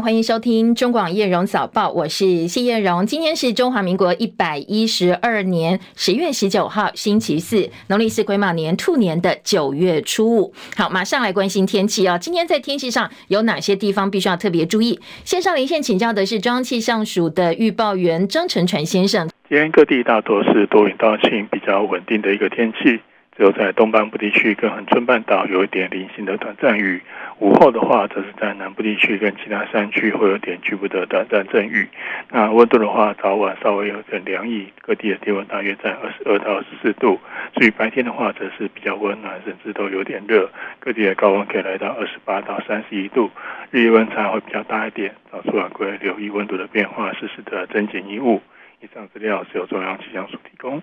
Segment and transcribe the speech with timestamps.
[0.00, 3.04] 欢迎收听中广叶荣早报，我是谢叶荣。
[3.04, 10.54] 今天是中华民国一百一十二年十月十九号，星期四，农历是癸卯年兔年的九月初五。
[10.74, 12.16] 好，马上来关心天气啊！
[12.16, 14.98] 今天在天气上有哪些地方必须要特别注意？
[15.24, 19.28] 线上连线请教的是中央气象署的预报员张成传先生。
[19.50, 23.00] 今天各地大多是多云到晴，比较稳定的一个天气。
[23.40, 27.00] 只有在东半部地区跟恒春半岛有一点零星的短暂雨，
[27.38, 31.88] 午后的话，则是在南部地区跟其他山区会有点局部的短暂阵雨。
[32.28, 37.18] 那温度的话，早晚稍微有点凉意，各地的低温大约在二十二到二十四度。
[37.54, 43.30] 至于白天的话，则是比较温暖，甚至都有点热，各地的高温可以来到二十八到三十一度，
[43.70, 45.14] 日夜温差会比较大一点。
[45.32, 48.42] 早出晚归留意温度的变化，适时的增减衣物。
[48.82, 50.82] 以上资料是由中央气象署提供。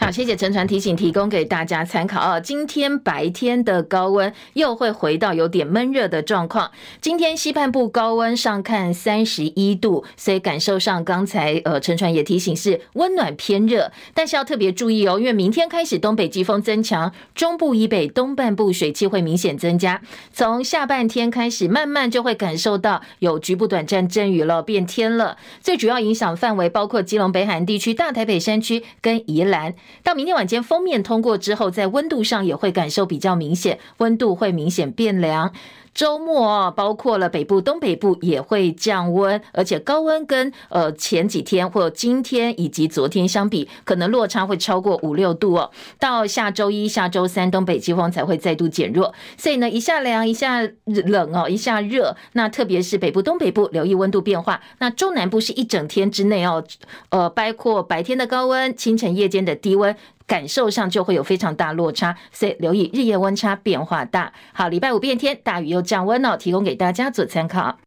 [0.00, 2.38] 好，谢谢陈传提醒，提供给大家参考啊。
[2.38, 6.70] 今天白天的高温又会回到有点闷热的状况。
[7.00, 20.00] 今天西半部高温上看三十一度，所以感受上刚才呃陈传也提醒是温暖偏热，但是要特别注意哦，因为明天开始东北季风增强，中部以北东半部水汽会明显增加。
[20.32, 25.36] 从下半天开始，慢慢就会感受到有局部短暂阵雨了，变天了。
[25.60, 29.74] 最主要影响范围包括基隆北海地区、大台北山区跟宜兰。
[30.02, 35.52] 到明天晚间封面通过之后，在温度上也会感受比较明显，温度会明显变凉。
[35.98, 45.72] 周末包括了北部、东北部也会降温，而且高温跟呃前几天或今天以及昨天相比，可能落差会超过五六度哦。
[45.98, 52.14] 到下周一、下周三，东北季风才会再度减弱，所以呢，一下凉一下冷哦，一下热。
[52.34, 54.60] 那特别是北部、东北部，留意温度变化。
[54.78, 56.62] 那中南部是一整天之内哦，
[57.08, 59.96] 呃，包括白天的高温、清晨夜间的低温。
[60.28, 64.32] 感受上就会有非常大落差，所以留意日夜温差变化大。
[64.52, 67.78] 好，礼拜五变天，大雨又降温了，提供给大家做参考。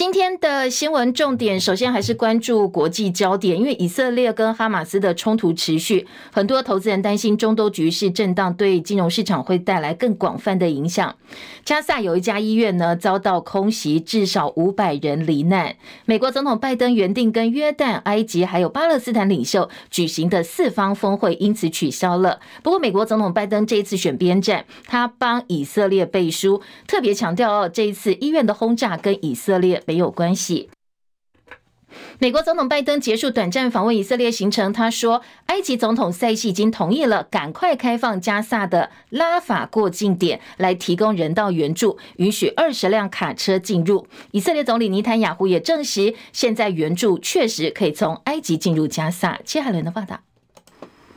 [0.00, 11.14] 今天的新闻重点，首先还是关注国际焦点，因为以色列跟哈马斯的冲突持续，很多投资人担心中东局势震荡对金融市场会带来更广泛的影响。
[11.66, 15.76] 加萨有一家医院呢遭到空袭，至少五百人罹难。
[16.06, 22.40] 美国总统拜登原定跟约旦、埃及还有巴勒斯坦领袖举行的四方峰会因此取消了。
[22.62, 30.70] 不过，美国总统拜登这一次选边站，他帮以色列背书，特别强调哦，这一次医院的轰炸跟以色列没有关系。
[32.20, 44.06] 美国总统拜登结束短暂访问以色列行程，他说，埃及总统塞西已经同意了赶快开放加萨的拉法过境点，来提供人道援助，允许二十辆卡车进入。
[44.30, 49.40] 以色列总理尼坦雅胡也证实，现在援助确实可以从埃及进入加萨。
[49.44, 50.20] 切海伦的报道。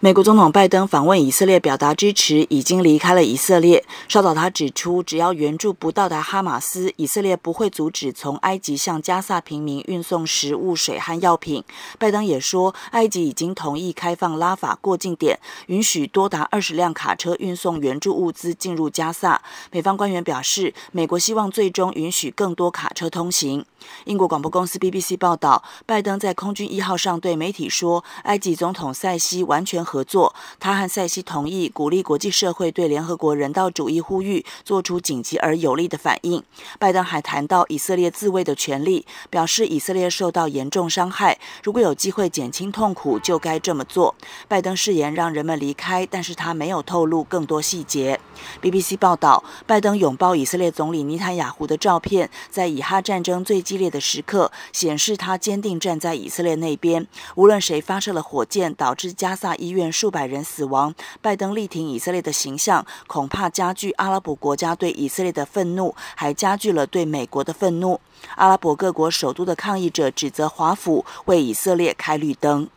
[0.04, 3.86] 美国总统拜登访问以色列，表达支持，已经离开了以色列。
[4.10, 11.64] 稍早，他指出，只要援助不到达哈马斯，以色列不会阻止从埃及向加萨平民运送食物、水和药品。
[11.98, 19.42] 拜登也说，埃及已经同意开放拉法过境点，允许多达二十辆卡车运送援助物资进入加萨。
[19.72, 23.66] 美方官员表示，美国希望最终允许更多卡车通行。
[24.04, 30.34] 英国广播公司 BBC 报道，拜登在空军一号上对媒体说，埃及总统塞西完全合作。
[30.60, 36.44] 他和塞西同意鼓励国际社会对联合国人道主义呼吁做出紧急而有力的反应。
[36.80, 44.16] 拜登还谈到以色列自卫的权利，表示以色列受到严重伤害，如果有机会减轻痛苦，就该这么做。
[44.48, 48.20] 拜登誓言让人们离开，但是他没有透露更多细节。
[48.62, 57.06] BBC 报道，拜登拥抱以色列总理尼坦雅胡的照片，在以哈战争最激烈的时刻，显示他坚定站在以色列那边。
[57.36, 68.00] 无论谁发射了火箭，导致加萨医院数百人死亡，拜登力挺以色列的形象，恐怕加剧阿拉伯国家对以色列的愤怒，还加剧了对美国的愤怒。
[68.36, 72.70] 阿拉伯各国首都的抗议者指责华府为以色列开绿灯。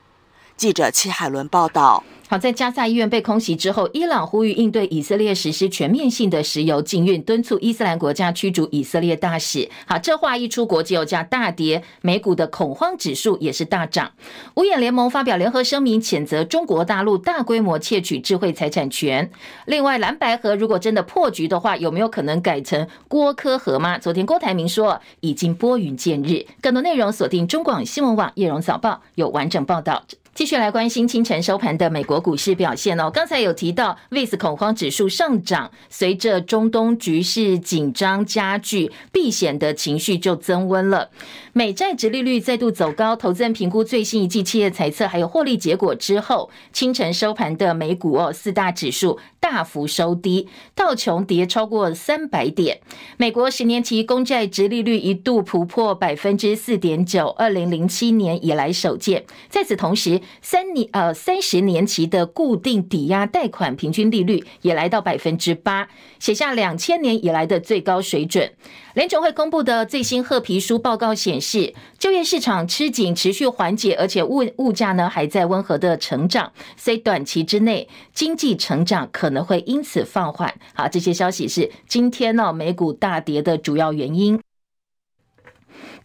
[0.56, 2.02] 记者戚海伦报道。
[2.28, 9.70] 好，在加萨医院被空袭之后，伊朗呼吁应对以色列实施全面性的石油禁运，敦促伊斯兰国家驱逐以色列大使。
[9.86, 14.10] 好，这话一出，国际油价大跌，美股的恐慌指数也是大涨。
[14.56, 19.30] 五眼联盟发表联合声明，谴责中国大陆大规模窃取智慧财产权。
[19.66, 23.96] 另外，蓝白河如果真的破局的话，有没有可能改成郭柯合吗？
[23.98, 26.44] 昨天郭台铭说已经拨云见日。
[26.60, 30.02] 更多内容锁定中广新闻网叶荣早报有完整报道。
[30.36, 33.10] 继续来关心清晨收盘的美国股市表现哦。
[33.10, 41.08] 刚才有提到，VIX 恐慌指数上涨，随着中东局势紧张加剧，避险的情绪就增温了。
[41.54, 52.80] 美债殖利率再度走高，投资人评估最新一季企业财测还有获利结果之后，清晨收盘的美股哦，四大指数大幅收低，道琼跌超过三百点。
[53.16, 59.24] 美国十年期公债殖利率一度突破百分之四点九，二零零七年以来首见。
[59.48, 65.88] 在此同时，三年呃三十年期的固定抵押贷款平均利率也来到百分之八，
[66.18, 68.52] 写下两千年以来的最高水准。
[68.94, 80.54] 联准会公布的最新褐皮书报告显示，就业市场吃紧持续缓解，而且物物价呢还在温和的成长，所以短期之内经济成长可能会因此放缓。
[80.74, 84.40] 好，这些消息是今天呢美股大跌的主要原因。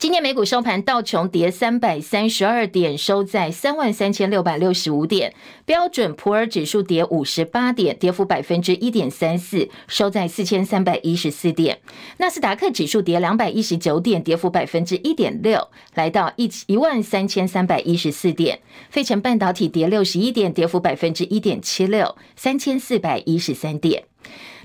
[0.01, 5.29] 今天美股收盘，道琼跌三百三十二点，收在三万三千六百六十五点；
[5.63, 11.75] 标准普尔指数跌五十八点，跌幅百分之一点三四，收在四千三百一十四点；
[12.17, 18.57] 纳斯达克指数跌两百一十九点，跌幅百分之一点六，来到一一万三千三百一十四点；
[18.89, 24.05] 费城半导体跌六十一点，跌幅百分之一点七六，三千四百一十三点。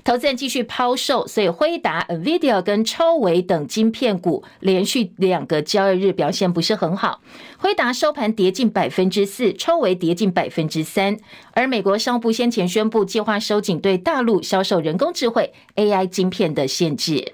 [0.07, 7.19] 投资人继续抛售，所以辉达、NVIDIA 跟超微等晶片股连续两个交易日表现不是很好。
[7.57, 11.17] 辉达收盘跌近百分之四，超微跌近百分之三。
[11.51, 17.33] 而美国商务部先前宣布，计划收紧对大陆销售人工智慧 AI 晶片的限制。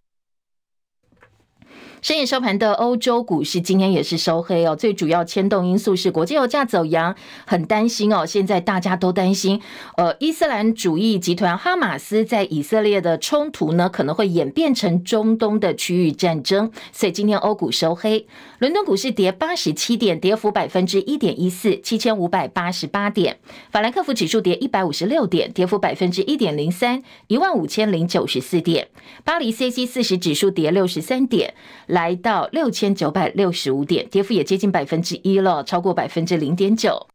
[2.03, 7.15] 深夜收盘的欧洲股市今天也是收黑哦，最主要牵动因素是国际油价走扬，
[7.45, 8.25] 很担心哦。
[8.25, 9.61] 现在大家都担心，
[9.95, 18.27] 呃，伊斯兰主义集团哈马斯在以色列的冲突呢，可能会演变成中东的区域战争，所以今天欧股收黑。
[18.59, 23.38] 伦敦股市跌八十七点，跌幅百分之一点一四，七千五百八十八点。
[23.71, 28.89] 法兰克福指数跌一百五十六点，跌幅百分之一点零三，一万五千零九十四点。
[29.23, 31.53] 巴黎 c c 四十指数跌六十三点。
[31.94, 37.12] 来到六千九百六十五点，跌幅也接近百分之一了，超过百分之零点九。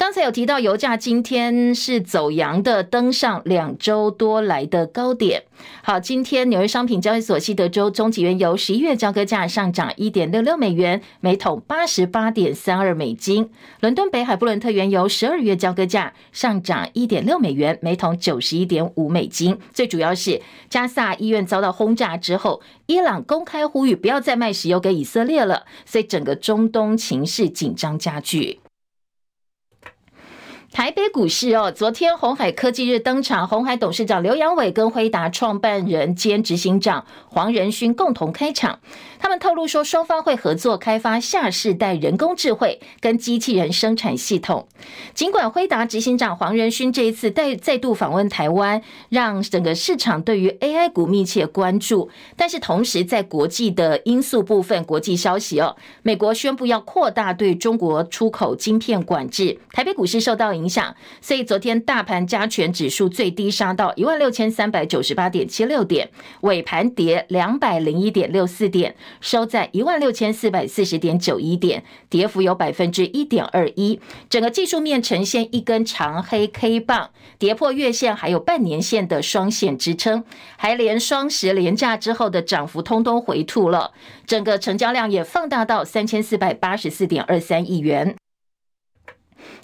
[0.00, 5.42] 刚才有提到，油价今天是走阳的，登上两周多来的高点。
[5.82, 13.50] 好，今天纽约商品交易所西德州中级原油十一月交割价上涨一点六六美元，每桶八十八点三二美金。
[13.80, 19.58] 伦敦北海布伦特原油十二月交割价上涨一点六美元，每桶九十一点五美金。
[19.74, 28.59] 最主要是加萨医院遭到轰炸之后，伊朗公开呼吁不要再卖石油给以色列了，所以整个中东情势紧张加剧。
[30.72, 38.78] 台北股市哦，昨天鸿海科技日登场，鸿海董事长刘扬伟跟辉达创办人兼执行长黄仁勋共同开场。
[39.20, 44.66] 他们透露说，双方会合作开发下世代人工智慧跟机器人生产系统。
[45.14, 48.80] 尽管辉达执行长黄仁勋这一次再再度访问台湾，
[49.10, 66.08] 让整个市场对于 AI 股密切关注，但是同时在国际的因素部分，国际消息哦，美国宣布要扩大对中国出口晶片管制，台北股市受到影响，所以昨天大盘加权指数最低杀到一万六千三百九十八点七六点，
[66.40, 74.00] 尾盘跌两百零一点六四点，收在一万六千四百四十点九一点，跌幅有百分之一点二一。
[74.28, 80.24] 整个技术面呈现一根长黑 K 棒，跌破月线还有半年线的双线支撑，
[80.56, 83.92] 还连双十连价之后的涨幅通通回吐了，
[84.26, 88.16] 整个成交量也放大到三千四百八十四点二三亿元。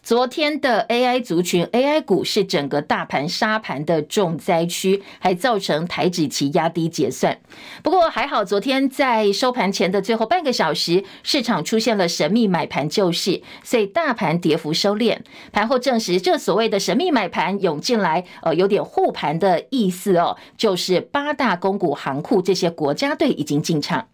[0.03, 7.39] 昨天的 AI 族群 AI 股是整个大盘杀盘的重灾区，还造成台指期压低结算。
[7.83, 15.19] 不过还好，昨天在收盘前的最后半个小时，市场出现了神秘买盘救市，所以大盘跌幅收敛。
[15.53, 24.07] 盘后证实，这所谓的神秘买盘涌进来，呃，有点护盘的意思哦，就是八大公股行库这些国家队已经进场。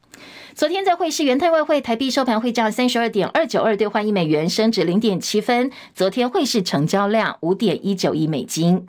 [0.54, 5.70] 昨天在汇市，元泰外汇台币收盘汇价三十二点二九二兑换一美元，升值零点七分。
[5.94, 8.86] 昨天汇市成交量五点一九亿美金。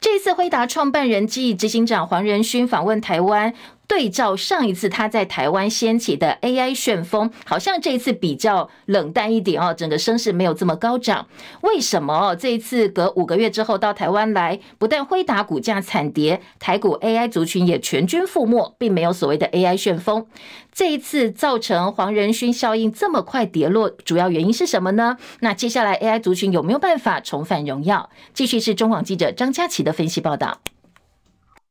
[0.00, 3.54] 这一次辉达创办人暨执行长黄仁勋访问台湾。
[3.88, 11.26] 对照上一次他在台湾掀起的 AI 旋风，好像这一次比较冷淡一点哦，整个声势没有这么高涨。
[11.62, 12.36] 为什么哦？
[12.36, 20.26] 这一次隔五个月之后到台湾来，不但辉达股价惨跌，台股 AI 族群也全军覆没，并没有所谓的 AI 旋风。
[20.72, 25.16] 这一次造成黄仁勋效应这么快跌落，主要原因是什么呢？
[25.40, 28.10] 那接下来 AI 族群有没有办法重返荣耀？
[28.34, 30.58] 继续是中广记者张佳琪的分析报道。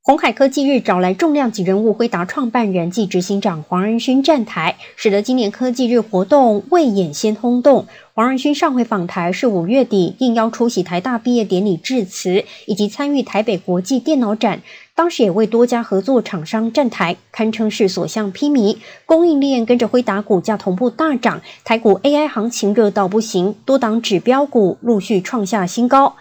[0.07, 7.87] 鸿海科技日找来重量级人物辉达创办人暨执行长黄仁勋站台，使得今年科技日活动未演先轰动。
[8.13, 14.61] 黄仁勋上回访台是五月底，应邀出席台大毕业典礼致辞，以及参与台北国际电脑展，
[14.93, 18.77] 当时也为多家合作厂商站台，堪称是所向披靡。
[19.07, 26.15] 供应链跟着辉达股价同步大涨，台股 AI 行情热到不行，多档指标股陆续创下新高。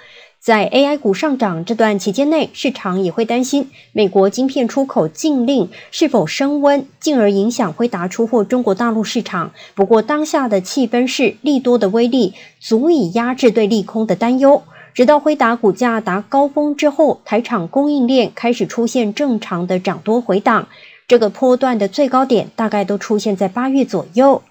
[0.44, 9.52] 在 AI 股上涨这段期间内，市场也会担心美国晶片出口禁令是否升温，进而影响辉达出货中国大陆市场。
[9.74, 14.62] 不过，当下的气氛是利多的威力足以压制对利空的担忧。
[14.92, 20.68] 直到辉达股价达高峰之后，台厂供应链开始出现正常的涨多回档，
[21.08, 24.42] 这个波段的最高点大概都出现在八月左右。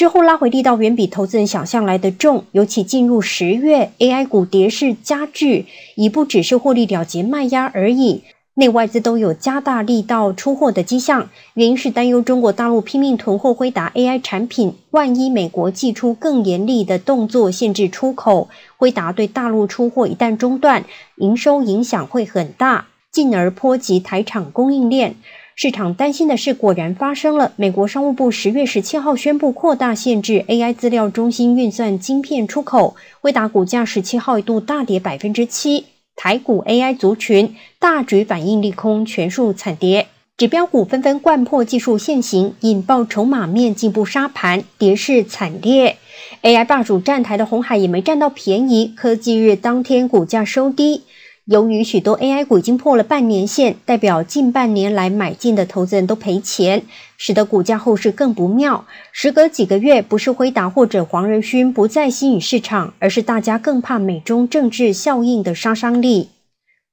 [0.00, 8.22] 之后拉回力道远比投资人想象来得重，尤其进入十月，AI 股跌势加剧，已不只是获利了结卖压而已，
[8.54, 11.28] 内外资都有加大力道出货的迹象。
[11.52, 20.82] 原因是担忧中国大陆拼命囤货辉达 AI 产品，万一美国祭出更严厉的动作限制出口，辉达对大陆出货一旦中断，
[21.16, 25.16] 营收影响会很大，进而波及台厂供应链。
[25.62, 27.52] 市场担心的事，果然发生了。
[27.56, 35.84] 美国商务部十月十七号宣布扩大限制 AI 资料中心运算晶片出口，威达股价十七号一度大跌百分之七。
[36.16, 40.06] 台股 AI 族群大举反应利空，全数惨跌，
[40.38, 45.98] 指标股纷纷掼破技术线型，引爆筹码面进步杀盘，跌势惨烈。
[46.40, 51.02] AI 霸主站台的红海也没占到便宜，科技日当天股价收低。
[51.46, 56.84] 由于许多 AI 股已经破了半年线，代表近半年来买进的投资人都赔钱，
[57.16, 58.84] 使得股价后市更不妙。
[59.10, 66.28] 时隔几个月，不是辉达或者黄仁勋不再吸引市场，而是大家更怕美中政治效应的杀伤力。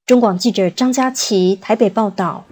[0.04, 2.44] 中广记者张佳琪台北报道。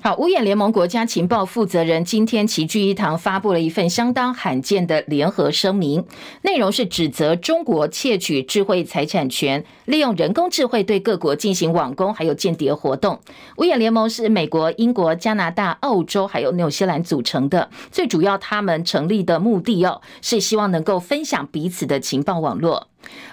[0.00, 6.04] 好，五眼联盟国家情报负责人今天齐聚一堂，发布了一份相当罕见的联合声明，
[6.42, 13.18] 内容是指责中国窃取智慧财产权，利用人工智慧对各国进行网攻，还有间谍活动。
[13.56, 22.86] 五眼联盟是美国、英国、加拿大、澳洲还有纽西兰组成的，最主要他们成立的目的哦，是希望能够分享彼此的情报网络。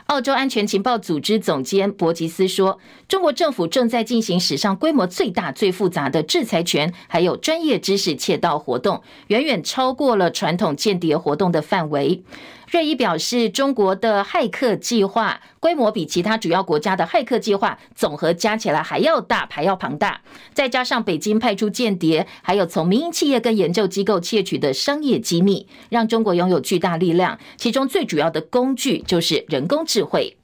[0.05, 2.79] 澳洲安全情报组织总监博吉斯说
[3.09, 12.23] ：“中国政府正在进行史上规模最大、最复杂的制裁权还有专业知识窃盗活动，远远超过了传统间谍活动的范围。”
[12.69, 20.21] 瑞伊表示，中国的骇客计划规模比其他主要国家的骇客计划总和加起来还要大，还要庞大。
[20.53, 27.37] 再加上北京派出间谍，还有从民营企业跟研究机构窃取的商业机密，让中国拥有巨大力量。
[27.57, 30.37] 其中最主要的工具就是人工智慧。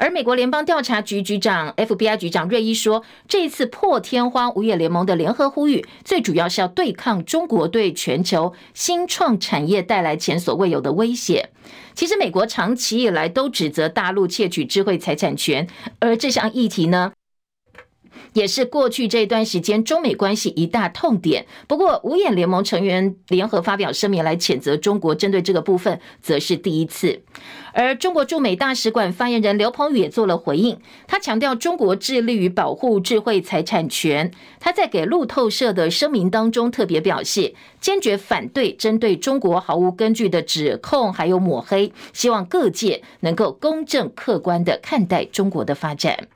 [0.00, 11.50] 而美国联邦调查局局长 FBI 局长瑞伊说，这一次破天荒五月联盟的联合呼吁，最主要是要对抗中国对全球新创产业带来前所未有的威胁。
[11.94, 17.12] 其实，美国长期以来都指责大陆窃取智慧财产权，而这项议题呢，
[18.32, 21.46] 也是过去这段时间中美关系一大痛点。
[21.66, 27.22] 不过，五眼联盟成员联合发表声明来谴责中国，针对这个部分，则是第一次。
[27.72, 34.30] 而中国驻美大使馆发言人刘鹏宇也做了回应，他强调中国致力于保护智慧财产权。
[34.58, 46.28] 他在给路透社的声明当中特别表示，坚决反对针对中国毫无根据的指控，还有抹黑，希望各界能够公正客观地看待中国的发展。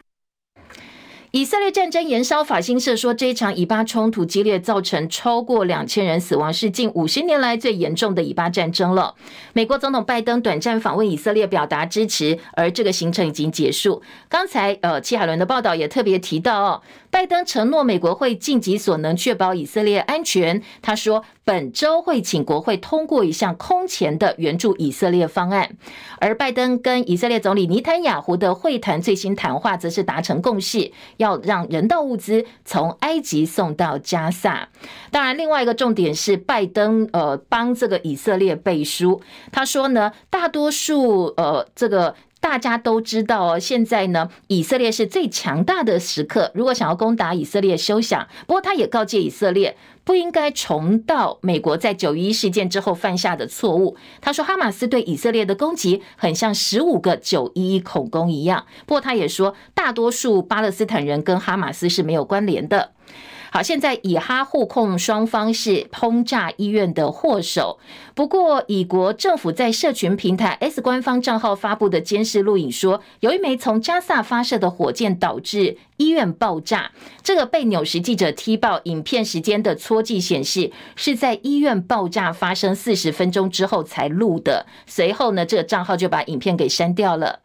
[1.34, 9.16] 以色列战争延烧，法新社说，这一场以巴冲突激烈，造成超过两千人死亡，是近五十年来最严重的以巴战争了。
[9.52, 14.00] 美国总统拜登短暂访问以色列，表达支持，而这个行程已经结束。
[14.28, 16.80] 刚才呃，齐海伦的报道也特别提到哦。
[17.10, 20.62] 拜登承诺美国会尽己所能确保以色列安全。
[20.82, 25.76] 他说，本周会请国会通过一项空前的援助以色列方案。
[26.18, 34.68] 而拜登跟以色列总理尼坦雅胡的会谈最新谈话，则是达成共识，要让人道物资从埃及送到加萨。
[35.10, 39.20] 当然，另外一个重点是拜登呃帮这个以色列背书。
[39.52, 42.14] 他说呢，大多数呃这个。
[42.44, 46.52] 大家都知道哦，现在呢，以色列是最强大的时刻。
[46.54, 48.28] 如果想要攻打以色列，休想。
[48.46, 53.96] 不过，他也告诫以色列不应该重蹈美国在九一一事件之后犯下的错误。
[54.20, 58.66] 他说，哈马斯对以色列的攻击很像十五个九一一恐攻一样。
[58.84, 62.90] 不过，他也说，大多数巴勒斯坦人跟哈马斯是没有关联的。
[63.54, 67.78] 好，现在以哈互控双方是轰炸医院的祸首。
[68.12, 76.90] 不过，以国政府在社群平台 S 官方账号发布的监视录影说，有一枚从加萨发射的火箭导致医院爆炸。
[77.22, 84.66] 这个被纽时记者踢爆影片时间的戳记显示，是在医院爆炸发生四十分钟之后才录的。
[84.84, 87.43] 随后呢，这个账号就把影片给删掉了。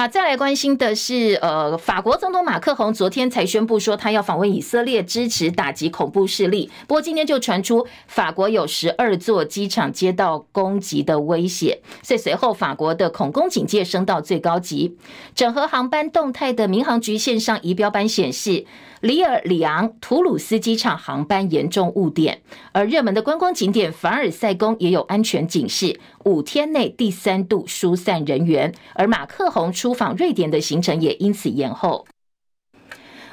[0.00, 6.70] 好，再来关心的是，呃，法国总统马克宏昨天才宣布说他要访问以色列，支持打击恐怖势力。
[6.86, 14.96] 不过今天就传出法国有十二座机场接到攻击的威胁，所以随后法国的恐攻警戒升到最高级。
[15.34, 18.64] 整合航班动态的民航局线上仪表板显示，
[19.00, 28.74] 里尔里昂图鲁斯机场航班严重误点，而热门的观光景点凡尔赛宫也有安全警示，五天内第三度疏散人员。
[28.94, 32.06] 而马克宏出访瑞典的行程也因此延后。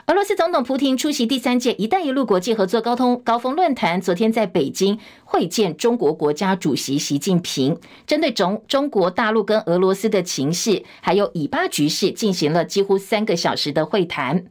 [0.07, 14.45] 俄罗斯总统普京出席第三届“一带一路”国际合作高通高峰论坛，昨天在北京会见中国国家主席习近平，针对中中国大陆跟俄罗斯的情势，还有以巴局势，进行了几乎三个小时的会谈。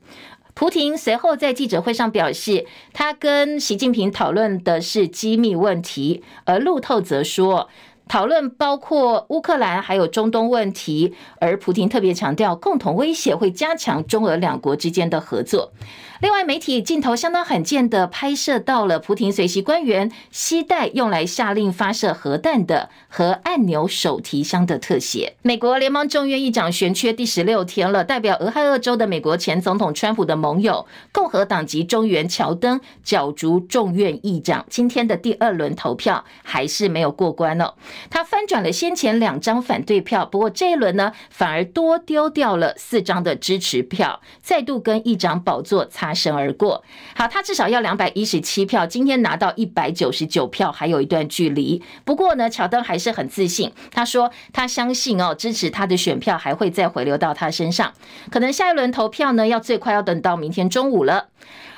[0.54, 7.68] 普廷随后在记者会上表示，他跟习近平讨论的是机密问题，而路透则说，
[8.08, 15.72] 讨论包括乌克兰还有中东问题，而普京特别强调，共同威胁会加强中俄两国之间的合作。
[16.20, 25.34] 另外，媒体镜头相当罕见的拍摄到了普亭随行官员携带用来下令发射核弹的核按钮手提箱的特写。
[25.42, 37.74] 美国联邦众院议长悬缺第十六天了，代表俄亥俄州的美国前总统川普的盟友共和党籍众议员乔登角逐众院议长，今天的第二轮投票还是没有过关哦。
[38.10, 46.84] 他翻转了先前两张反对票，不过这一轮呢，反而多丢掉了四张的支持票，再度跟议长宝座擦身而过，
[47.14, 51.82] 好，他至少要两百一十七票，今天拿到一百九十九票，还有一段距离。
[52.04, 57.92] 不过呢，乔登还是很自信，他说他相信哦，支持他的选票还会再回流到他身上，
[58.30, 61.28] 可能下一轮投票呢，要最快要等到明天中午了。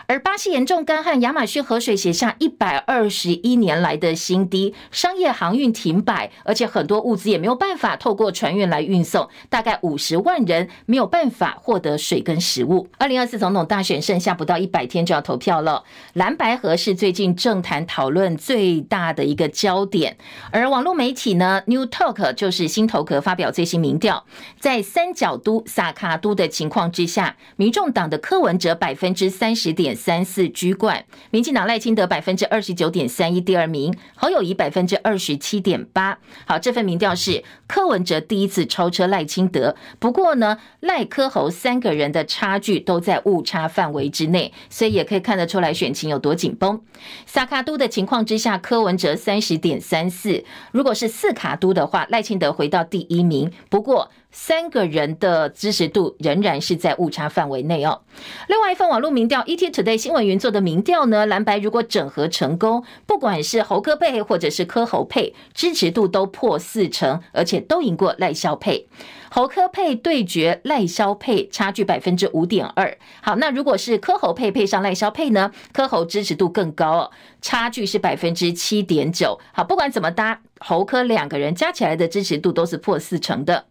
[0.09, 12.89] 而巴西严重干旱，亚马逊河水写下一百二十一年来的新低，商业航运停摆，而且很多物资也没有办法透过船运来运送，大概五十万人没有办法获得水跟食物。
[12.99, 15.83] 二零二四总统大选剩下不到一百天就要投票了，
[16.13, 20.17] 蓝白河是最近政坛讨论最大的一个焦点。
[20.53, 24.25] 而网络媒体呢，New Talk 就是新头壳发表最新民调，
[24.61, 36.19] 在三角都萨卡都的情况之下，民众党的柯文哲百分之三十点三四居冠，民进党赖清德百分之二十九点三一，第二名，侯友谊百分之二十七点八。
[36.45, 46.81] 好，这份民调是柯文哲第一次超车赖清德，不过呢，赖柯侯三个人的差距都在误差范围之内，所以也可以看得出来选情有多紧绷。
[47.25, 54.11] 萨卡都的情况之下，柯文哲三十点三四，如果是四卡都的话，赖清德回到第一名，不过。
[54.39, 58.03] 三个人的支持度仍然是在误差范围内哦。
[58.49, 68.87] 另外一份网络民调，ET Today 新闻云做的民调呢，蓝白如果整合成功，不管是侯科配或者是柯侯配，支持度都破四成，而且都赢过赖萧配。
[69.31, 72.97] 侯科配对决赖萧配，差距百分之五点二。
[73.23, 75.51] 好，那如果是柯侯配配上赖萧配呢？
[75.73, 79.41] 柯侯支持度更高哦，差距是百分之七点九。
[79.55, 83.65] 好，不管怎么搭，侯科两个人加起来的支持度都是破四成的。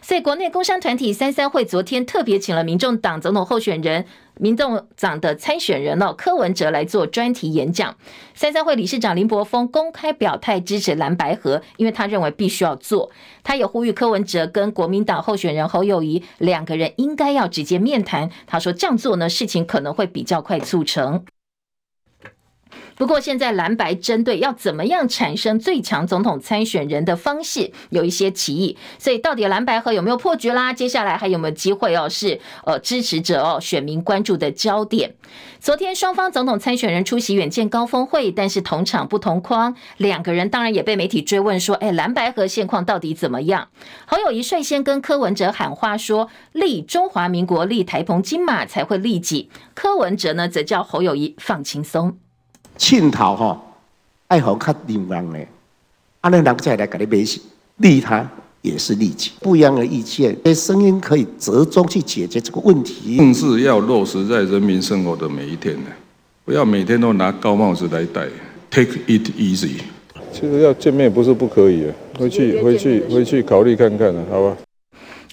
[0.00, 4.04] 所以，国内工商团体三三会昨天特别请了民众党总统候选人、
[4.38, 7.96] 民众党的参选人哦柯文哲来做专题演讲。
[8.34, 13.10] 三三会理事长林柏峰公开表态支持蓝白合，因为他认为必须要做。
[13.42, 18.30] 他也呼吁柯文哲跟国民党候选人侯友宜两个人应该要直接面谈。
[18.46, 21.24] 他说这样做呢，事情可能会比较快促成。
[22.98, 30.72] 不过，现在蓝白针对要怎么样产生最强总统参选人的方式有一些歧义，所以到底蓝白合有没有破局啦？
[30.72, 32.08] 接下来还有没有机会哦？
[32.08, 35.14] 是呃支持者哦选民关注的焦点。
[35.60, 43.68] 昨天双方总统参选人出席远见高峰会，但是同场不同框，两个人当然也被媒体追问说：“哎，蓝白合现况到底怎么样？”
[44.06, 52.18] 侯友宜率先跟柯文哲喊话说：“立中华民国，立台澎金马才会利己。”柯文哲呢则叫侯友宜放轻松。
[52.78, 53.60] 庆头吼，
[54.28, 55.38] 爱好较流氓的，
[56.22, 57.42] 阿那人再来给你维系，
[57.78, 58.26] 利他
[58.62, 63.16] 也是利己，不一样的意见，这声音可以折中去解决这个问题。
[63.16, 65.90] 政治要落实在人民生活的每一天呢，
[66.44, 68.26] 不要每天都拿高帽子来戴
[68.70, 69.80] ，Take it easy。
[70.32, 74.56] 其实要见面不是不可以啊，回去回去回去考虑看看啊，好吧。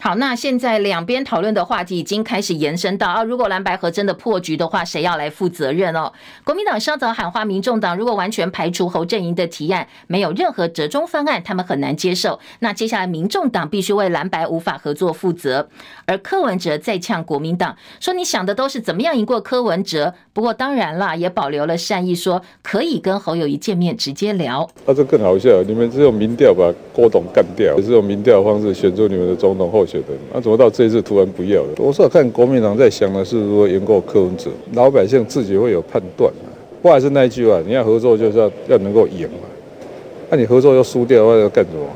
[0.05, 6.13] 好，那现在两边讨论的话题已经开始延伸到啊，如果蓝白合真的破局的话，谁要来负责任哦？
[6.43, 12.39] 国民党稍早喊话，民众党如果完全排除侯阵营的提案，没有任何折中方案，他们很难接受。
[12.59, 15.67] 那接下来民众党必须为蓝白无法合作负责。
[16.05, 20.13] 而柯文哲再呛国民党说：“你想的都是怎么样赢过柯文哲？
[20.33, 29.94] 不过当然啦，也保留了善意，说可以跟侯友宜见面直接聊。”那、啊、这更好笑，你们只有民调把郭董干掉，只有民调的方式选出你们的总统候选。
[30.33, 31.69] 那、怎么到这一次突然不要了？
[31.77, 36.31] 我是看国民党在想的是如何赢过柯文哲，老百姓自己会有判断。
[36.81, 39.47] 不还是那一句话，你要合作就是要要能够赢嘛。
[40.29, 41.87] 那、你合作又输掉的话，要干什么？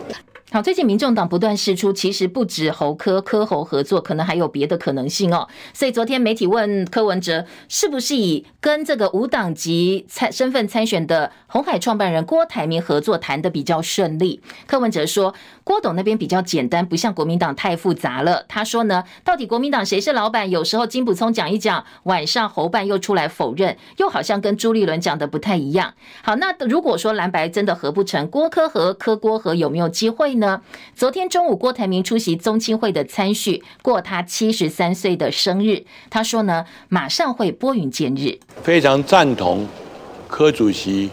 [0.51, 5.47] 好，最近民众党不断释出，其实不止侯科科侯合作，可能还有别的可能性哦。
[5.75, 14.41] 所以昨天媒体问柯文哲，是不是以跟这个无党籍参身份参选的红海创办人郭台铭合作谈得比较顺利？
[14.65, 18.45] 柯文哲说，郭董那边比较简单，不像国民党太复杂了。
[18.47, 20.49] 他说呢，到底国民党谁是老板？
[20.49, 25.93] 有时候金溥聪讲一讲，晚上侯办又出来否认，又好像跟朱立伦讲的不太一样。
[26.23, 30.38] 好，那如果说蓝白真的合不成，郭科和柯郭和有没有机会呢？
[30.39, 30.59] 呢
[30.95, 35.83] 昨天中午，郭台铭出席宗亲会的参叙，过他七十三岁的生日。
[36.09, 38.39] 他说呢，马上会拨云见日。
[38.63, 39.67] 非常赞同
[40.27, 41.09] 柯主席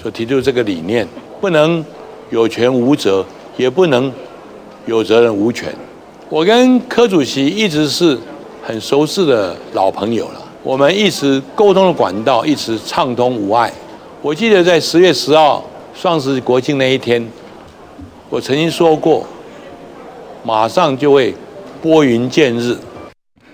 [0.00, 1.06] 所提出这个理念，
[1.40, 1.84] 不能
[2.30, 3.24] 有权无责，
[3.56, 4.12] 也不能
[4.86, 5.74] 有责任无权。
[6.28, 8.18] 我跟柯主席一直是
[8.62, 13.72] 很熟识的老朋友了，我们一直沟通的管道一直畅通无碍。
[14.22, 17.28] 我记得在十月十号双十国庆那一天。
[18.32, 19.26] 我曾经说过，
[20.42, 21.34] 马上就会
[21.82, 22.78] 拨云见日。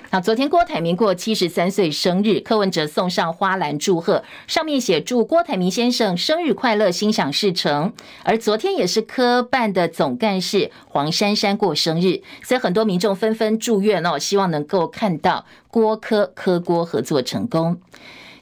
[0.08, 7.92] 好昨天郭台铭过七十三岁生日，柯文哲送上花篮祝贺，上面写祝郭台铭先生生日快乐，心想事成。
[8.22, 17.78] 而昨天也是柯办的总干事黄珊珊过生日，所以很多民众纷纷祝愿哦，希望能够看到郭柯柯郭合作成功。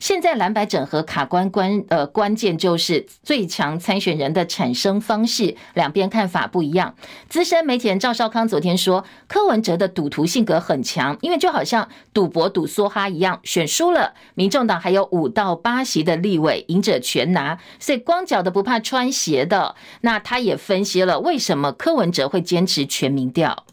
[0.06, 6.94] 现在蓝白整合卡关关呃关键就是最强参选人的产生方式，两边看法不一样。
[7.28, 19.74] 资深媒体人赵少康昨天说，柯文哲的赌徒性格很强，因为就好像赌博赌梭哈一样，选输了，民众党还有五到八席的立委，赢者全拿，所以光脚的不怕穿鞋的。
[20.02, 23.66] 那他也分析了为什么柯文哲会坚持全民调，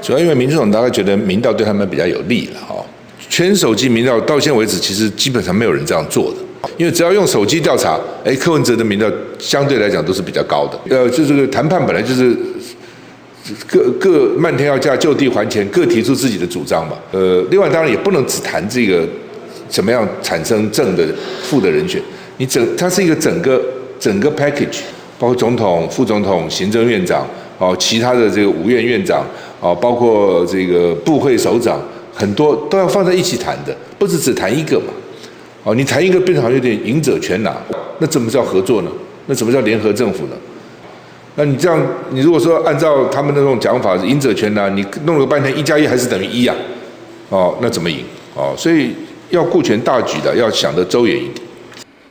[0.00, 2.76] 主要因为民众党大概觉得民调对他们比较有利了哈。
[3.28, 10.78] 全手机民调到现在为止，其实基本上没有人这样做的，因为只要用手机调查，哎，柯文哲的民调相对来讲都是比较高的。
[10.94, 12.36] 呃，就这个谈判本来就是
[13.66, 16.96] 各各漫天要价就地还钱，各提出自己的主张嘛。
[17.12, 19.06] 呃，另外当然也不能只谈这个
[19.68, 21.06] 怎么样产生正的
[21.42, 22.00] 负的人选，
[22.36, 23.60] 你整它是一个整个
[23.98, 24.80] 整个 package，
[25.18, 27.26] 包括总统、副总统、行政院长
[27.58, 29.26] 哦，其他的这个五院院长
[29.60, 31.80] 哦，包括这个部会首长。
[32.14, 34.92] 很多都要放在一起谈的，不是只谈一个嘛？
[35.64, 37.56] 哦，你谈一个变成好像有点赢者全拿，
[37.98, 38.90] 那怎么叫合作呢？
[39.26, 40.36] 那怎么叫联合政府呢？
[41.36, 46.54] 那你这样，你如果说按照他们那种讲法，赢者全拿，你弄了半天一加一还是等于一啊？
[47.30, 48.04] 哦，那怎么赢？
[48.34, 48.94] 哦，所以
[49.30, 51.43] 要顾全大局的，要想得周远一点。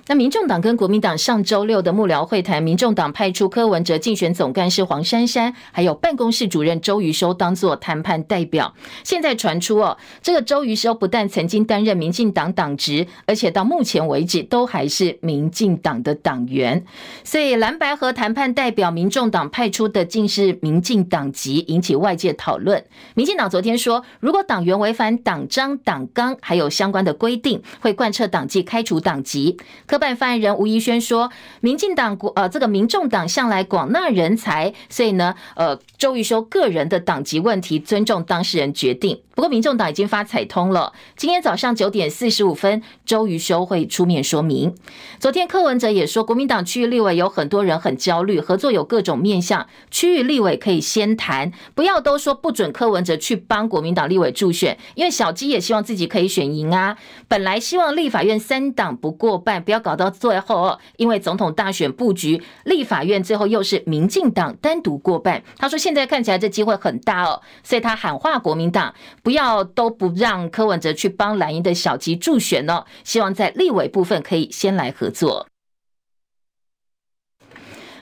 [0.05, 8.73] 那民众党跟国民党上周六的幕僚会谈，民众党派出柯文哲竞选总干事黄珊珊，还有办公室主任周瑜修当作谈判代表。
[9.05, 16.83] 现在传出哦，这个周瑜修不但曾经担任民进党党职，而且到目前为止都还是民进党的党员。
[17.23, 22.83] 所以蓝白和谈判代表，民众党派出的竟是民进党籍，引起外界讨论。
[23.15, 29.57] 民进党昨天说，如果党员违反党章、党纲，还有相关的规定，会贯彻党纪，开除党籍。
[29.93, 31.29] 科办发言人吴怡轩说
[31.61, 39.21] ：“民进党国呃，这个民众党向来广纳人才，所以呢，呃，周玉修个人的党籍问题，尊重当事人决定。
[39.35, 44.75] 不过，民众党已经发彩通了，今天早上九点四十五分，周瑜修会出面说明。
[45.19, 56.97] 昨天柯文哲也说，国民党区域立委有很多人很焦虑，合作有各种面向，区域立委可以先谈，不要都说不准柯文哲去帮国民党立委助选，因为小鸡也希望自己可以选赢啊。
[57.27, 65.43] 本来希望立法院三党不过半，不要。”搞到最后，因为总统大选布局，立法院最后又是民进党单独过半。
[65.57, 75.47] 他说现在看起来这机会很大哦，所以他喊话国民党不要都不让柯文哲去帮蓝营的小鸡助选哦，希望在立委部分可以先来合作。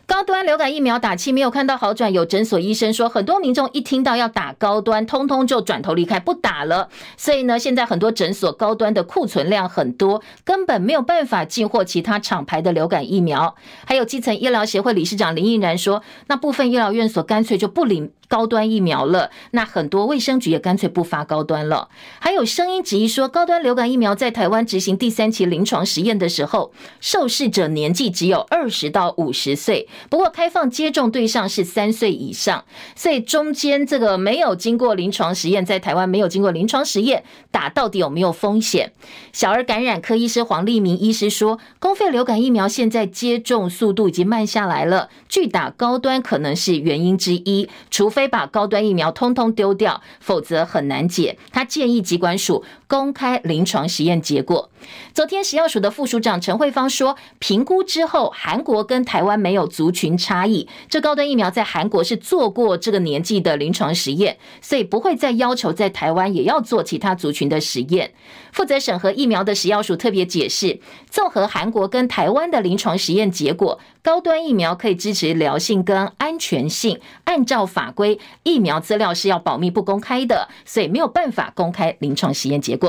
[0.08, 6.90] 高端流感疫苗打气没有看到好转，有诊所医生说，很多民众一听到要打高端，通通就转头离开，不打了。
[7.16, 13.56] 所以呢，现在很多诊所高端的库存量很多，根本没有办法进货其他厂牌的流感疫苗。
[13.86, 18.12] 还有基层医疗协会理事长林毅然说，那部分医疗院所干脆就不领。
[18.32, 21.90] 高端疫苗了，那很多卫生局也干脆不发高端了。
[22.22, 32.64] 还有声音质疑说，高端流感疫苗在台湾执行第三期临床实验的时候，受试者年纪只有二十到五十岁，不过开放接种对象是三岁以上，
[32.96, 38.94] 所以中间这个没有经过临床实验，在台湾没有经过临床实验，打到底有没有风险？
[39.34, 51.40] 小儿感染科医师黄立明医师说，公费流感疫苗现在接种速度已经慢下来了，拒打高端可能是原因之一，除非非把高端疫苗通通丢掉，否则很难解。
[51.52, 54.70] 他建议疾管署公开临床实验结果。
[55.14, 68.12] 昨天食药署的副署长陈慧芳说，评估之后，韩国跟台湾没有族群差异，这高端疫苗在韩国是做过这个年纪的临床实验，所以不会再要求在台湾也要做其他族群的实验。
[68.52, 77.00] 负责审核疫苗的食药署特别解释，综合韩国跟台湾的临床实验结果，高端疫苗可以支持疗性跟安全性。
[77.24, 82.81] 按照法规，疫苗资料是要保密不公开的，所以没有办法公开临床实验结果。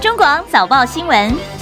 [0.00, 1.58] 中广早报新闻。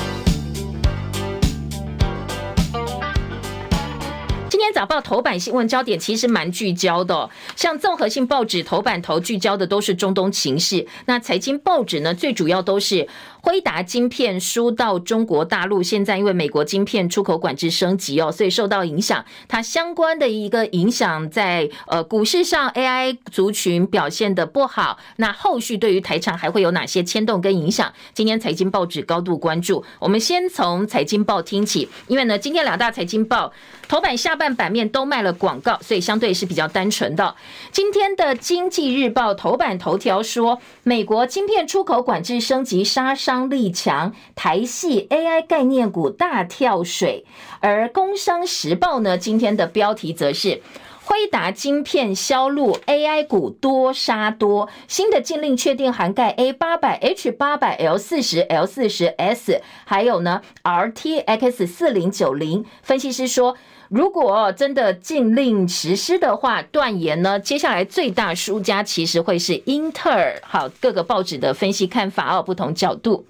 [4.67, 13.09] 今天早报头版新闻焦点其实蛮聚焦的，像综合性报纸头版头聚焦的都是中东情势，那财经报纸呢，最主要都是。
[13.43, 19.25] 辉达晶片输到中国大陆，现在因为美国晶片出口管制升级哦，所以受到影响。
[19.47, 24.99] 它相关的一个影响在呃股市上，AI 族群表现的不好。
[25.19, 27.93] 那后续对于台厂还会有哪些牵动跟影响？
[28.13, 29.85] 今天财经报纸高度关注。
[30.01, 33.53] 我们先从财经报听起，因为呢，今天两大财经报
[33.87, 37.37] 头版下半版面都卖了广告，所以相对是比较单纯的。
[37.71, 43.37] 今天的经济日报头版头条说，美国晶片出口管制升级，杀伤。
[43.37, 47.27] 力强，台系 AI 概念股大跳水，
[47.61, 50.63] 而工商时报呢，今天的标题则是
[51.05, 62.65] 辉达晶片销路 AI 股多杀多，新的禁令确定涵盖 A 八百、H 八百、L 四十、L 四十 S，还有呢 RTX 四零九零。
[62.83, 63.57] 分析师说，
[63.89, 70.35] 如果真的禁令实施的话，断言呢，接下来最大输家其实会是英特尔。
[70.43, 73.25] 好，各个报纸的分析看法哦，不同角度。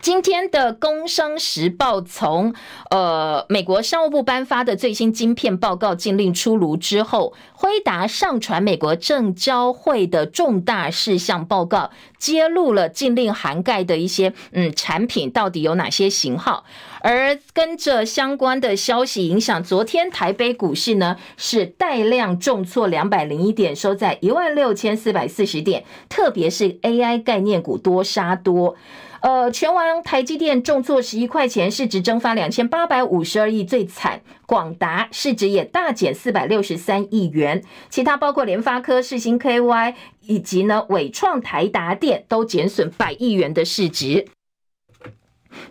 [0.00, 2.54] 今天的《工商时报》从
[2.90, 16.64] 呃美国商务部颁发的最新晶片报告禁令出炉之后，辉达上传美国证交会的重大事项报告，揭露了禁令涵盖的一些嗯产品到底有哪些型号，
[17.00, 28.76] 而跟着相关的消息影响，昨天台北股市呢是带量重挫两百零一点，收在一万六千四百四十点，特别是 AI 概念股多杀多。
[29.20, 34.20] 呃，全网台积电重挫十一块钱，市值蒸发两千八百五十二亿，最惨。
[34.46, 44.26] 广达市值也大减四百六十三亿元，其他包括联发科、世星 KY 以及呢纬创、台达电都减损百亿元的市值。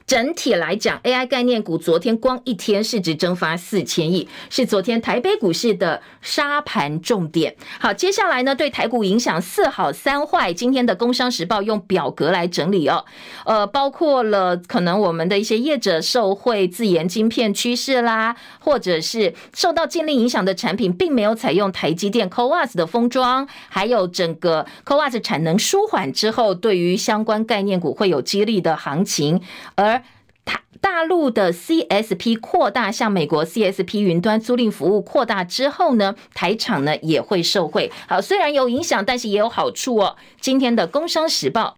[0.06, 7.56] 整体来讲，AI 概念股昨天光一天市值蒸发四千亿，是昨天台北股市的杀盘重点。
[7.80, 10.54] 好，接下来呢，对台股影响四好三坏。
[10.54, 13.06] 今天的《工商时报》用表格来整理哦，
[13.46, 29.42] 呃，包括了可能我们的一些业者受惠自研晶片趋势啦，或者是受到禁令影响的产品，并没有采用台积电 CoWoS 的封装，还有整个 CoWoS 产能舒缓之后，对于相关概念股会有激励的行情。
[29.78, 30.04] 而
[30.44, 37.92] 台大陆的 CSP 扩大，向美国 CSP 云端租赁服务扩大之后呢，台厂呢也会受惠。
[38.08, 40.18] 好，虽然有影响，但是也有好处哦。
[40.42, 41.78] 今天的《工商时报》。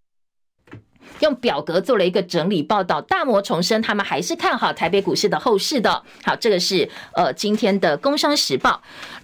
[1.20, 6.02] 用表格做了一个整理报道，大摩重申他们还是看好台北股市的后市的。
[6.24, 8.82] 好，这个是呃今天的《工商时报》。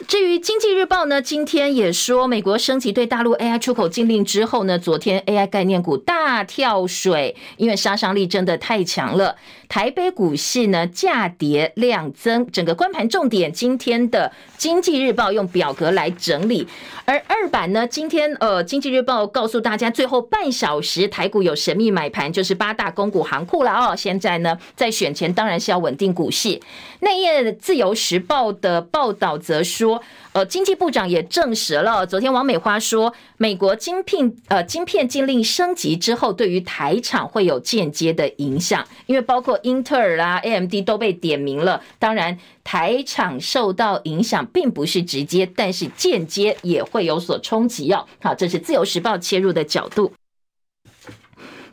[0.08, 9.36] 至于《经济日报》呢，今天也说美国升级对大陆 AI 出口禁令之后呢，昨天 AI 概念股大跳水，因为杀伤力真的太强了。
[9.68, 16.68] 台北股市呢价跌量增，整个观盘重点，今天的《经济日报》用表格来整理。
[17.06, 23.96] 而二版呢，今天呃《经济日报》告诉大家，最后半小时台股有神秘买盘，就是八大公股行库了哦。
[23.96, 26.60] 现在呢，在选前当然是要稳定股市。
[27.02, 30.02] 内页《自由时报》的报道则说，
[30.36, 41.82] 呃，经济部长也证实了，昨天王美花说，美国晶片呃晶片禁令升级之后，对于台厂会有间接的影响，因为包括英特尔啦、AMD 都被点名了。
[42.00, 48.06] 当然，台厂受到影响并不是直接，但是间接也会有所冲击哦。
[48.22, 50.12] 好，这是《自由时报》切入的角度。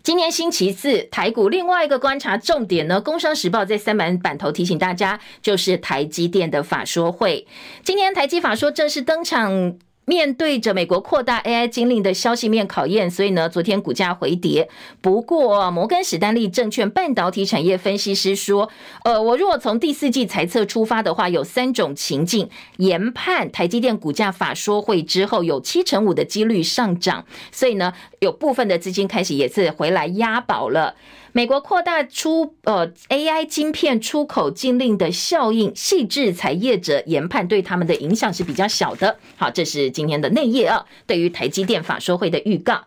[0.02, 7.46] 今天星期四，台股另外一个观察重点呢，《工商时报》在三版版头提醒大家，就是台积电的法说会。
[7.84, 9.78] 今天台积法说正式登场。
[10.04, 14.68] 面对着美国扩大 AI 禁令的消息面考验，所以呢，昨天股价回跌。
[15.00, 18.68] 不过，摩根史丹利证券半导体产业分析师说，
[19.04, 30.96] 呃，我如果从第四季财测出发的话，有三种情境研判台积电股价法说会之后有七成五的几率上涨，所以呢，有部分的资金开始也是回来押宝了。
[31.34, 39.16] 美国扩大出呃 AI 晶片出口禁令的效应，矽智财业者研判对他们的影响是比较小的。
[39.36, 42.82] 好，这是今天的内页啊，对于台积电法说会的预告。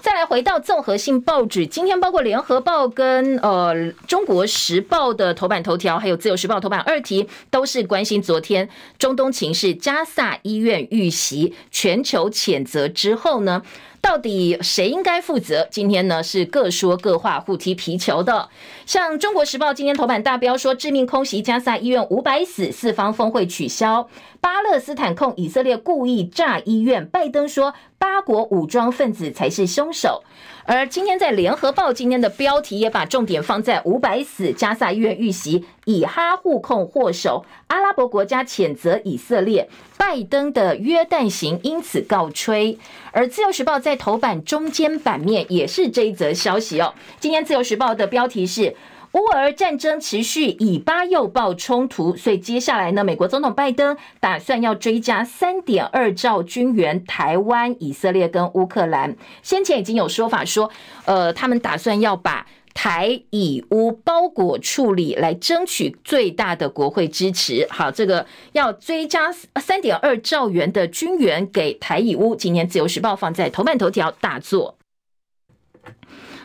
[0.00, 8.66] 再来回到综合性报纸，今天包括联合报跟呃中国时报的头版头条，还有自由时报头版二题，都是关心昨天
[8.98, 13.60] 中东情势，加萨医院遇袭，全球谴责之后呢，
[14.00, 15.68] 到底谁应该负责？
[15.70, 18.48] 今天呢是各说各话，互踢皮球的。
[18.86, 24.08] 像《中国时报》今天头版大标说：“致命空袭加萨医院五百死，四方峰会取消。”
[24.40, 30.24] 巴勒斯坦控以色列故意炸医院，拜登说八国武装分子才是凶手。
[30.64, 42.78] 而今天在联合报今天的标题也把重点放在五百死加萨医院遇袭，以哈互控祸首，阿拉伯国家谴责以色列，拜登的约旦行因此告吹。
[43.12, 46.94] 而自由时报在头版中间版面也是这一则消息哦。
[47.18, 48.76] 今天自由时报的标题是。
[49.12, 59.16] 乌俄战争持续，以巴又爆冲突，所以接下来呢，美国总统拜登打算要追加三点二兆军援台湾、以色列跟乌克兰。
[59.42, 60.70] 先前已经有说法说，
[61.06, 67.66] 呃，他们打算要把台以乌包裹处理，来争取最大的国会支持。
[67.68, 72.36] 好，这个要追加三点二兆元的军援给台以乌。
[72.36, 74.78] 今天自由时报放在头版头条大作，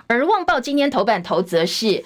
[0.08, 2.04] 而旺报今天头版头则是。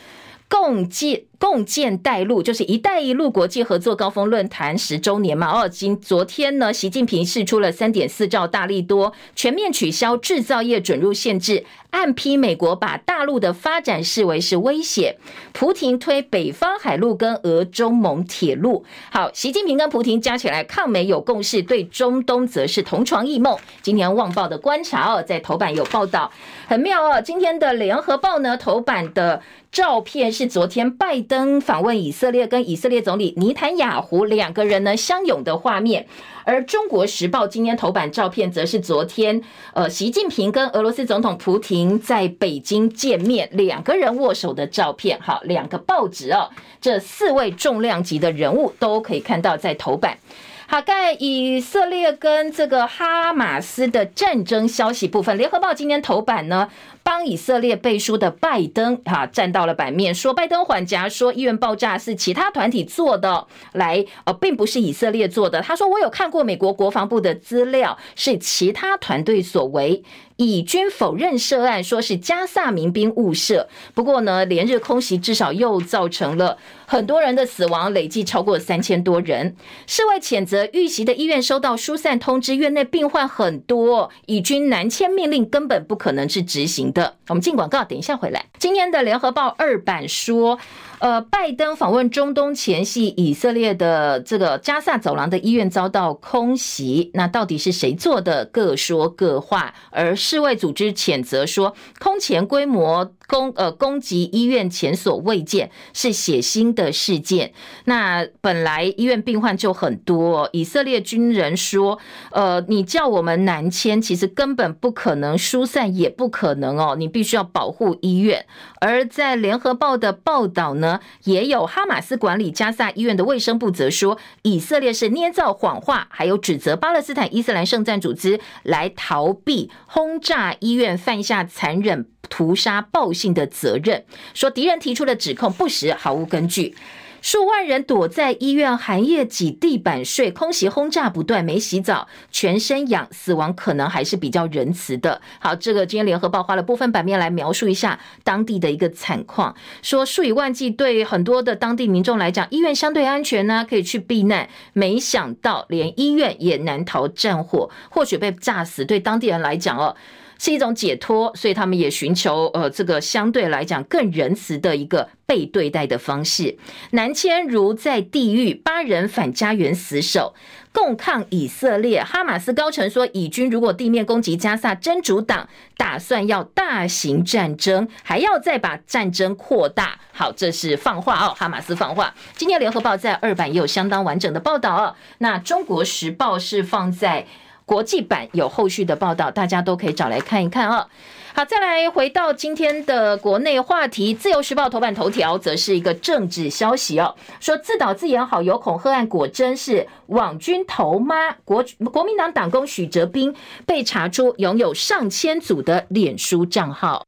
[0.50, 5.48] 共建共建带路，就是“一带一路”国际合作高峰论坛十周年嘛。
[5.48, 11.66] 哦，今昨天呢，习近平释出了三点四兆大力多，全面取消制造业准入限制。
[11.92, 15.18] 暗批美国把大陆的发展视为是威胁，
[15.54, 18.84] 蒲亭推北方海路跟俄中蒙铁路。
[19.12, 23.58] 好，习近平跟蒲亭加起来抗美有共识，对中东则是同床异梦。
[23.82, 26.30] 今天《旺报》的观察哦，在头版有报道，
[26.68, 27.22] 很妙哦。
[27.22, 36.08] 今天的《联合报》呢，头版的照片是昨天拜登访问以色列，跟以色列总理尼坦雅胡两个人呢相拥的画面。
[36.44, 45.20] 而《中国时报》今天头版照片则是昨天，呃，习近平跟俄罗斯总统普京在北京见面，两个人握手的照片。
[45.22, 46.50] 好，两个报纸哦，
[46.82, 50.18] 这四位重量级的人物都可以看到在头版。
[50.66, 56.70] 好，在以色列跟这个哈马斯的战争消息部分，《联合报》今天头版呢，
[57.10, 65.60] 帮以色列背书的拜登哈站到了版面，说拜登缓颊说医院爆炸是其他团体做的，来呃，并不是以色列做的。
[65.60, 70.04] 他说我有看过美国国防部的资料，是其他团队所为。
[70.38, 73.68] 以军否认涉案，说是加萨民兵误射。
[73.94, 79.58] 不过呢，连日空袭至少又造成了很多人的死亡，累计超过三千多人。
[79.86, 86.99] 世卫谴责遇袭的医院收到疏散通知，院内病患很多，以军南迁命令根本不可能是执行的。
[87.28, 88.46] 我们进广告，等一下回来。
[88.58, 90.58] 今天的联合报二版说。
[91.00, 98.44] 呃，拜登访问中东前夕，以色列的这个加萨走廊的医院遭到空袭，那到底是谁做的？
[98.44, 99.74] 各说各话。
[99.92, 107.54] 而世卫组织谴责说，空前规模攻呃攻击医院前所未见，是血腥的事件。
[107.86, 112.00] 那本来医院病患就很多，以色列军人说，
[112.32, 118.48] 呃，你叫我们南迁，其实根本不可能疏散，也不可能哦，你必须要保护医院。
[118.82, 121.00] 而在联合报的报道呢？
[121.26, 134.04] 也有哈马斯管理加萨医院的卫生部则说，以色列是捏造谎话，还有指责巴勒斯坦伊斯兰圣战组织来逃避轰炸医院、犯下残忍屠杀暴行的责任，
[134.34, 136.76] 说敌人提出的指控不实，毫无根据。
[137.22, 145.22] 数万人躲在医院，寒夜挤地板睡，空袭轰炸不断，没洗澡，全身痒，死亡可能还是比较仁慈的。
[145.40, 159.94] 好，这个今天联合报花了部分版面来描述一下当地的一个惨况，说数以万计对很多的当地民众来讲，医院相对安全呢，可以去避难，没想到连医院也难逃战火，或许被炸死，对当地人来讲哦。
[160.40, 166.58] 是一种解脱，所以他们也寻求呃这个相对来讲更仁慈的一个被对待的方式。
[166.92, 170.34] 南千如在地狱，八人反家园死守，
[170.72, 172.02] 共抗以色列。
[172.02, 180.00] 哈马斯高层说，以军如果地面攻击加萨真主党，打算要大型战争，还要再把战争扩大。
[180.14, 182.16] 好，这是放话哦，哈马斯放话。
[182.34, 184.96] 今天联合报在二版也有相当完整的报道哦。
[185.18, 187.28] 那中国时报是放在。
[187.70, 190.88] 国际版有后续的报道，大家都可以找来看一看啊。
[191.36, 201.64] 好，再来回到今天的国内话题，《自由时报》头版头条则是一个政治消息哦，说自导自演好有恐吓案果真是网军头妈，国
[201.94, 203.36] 国民党党工许哲斌
[203.68, 207.06] 被查出拥有上千组的脸书账号。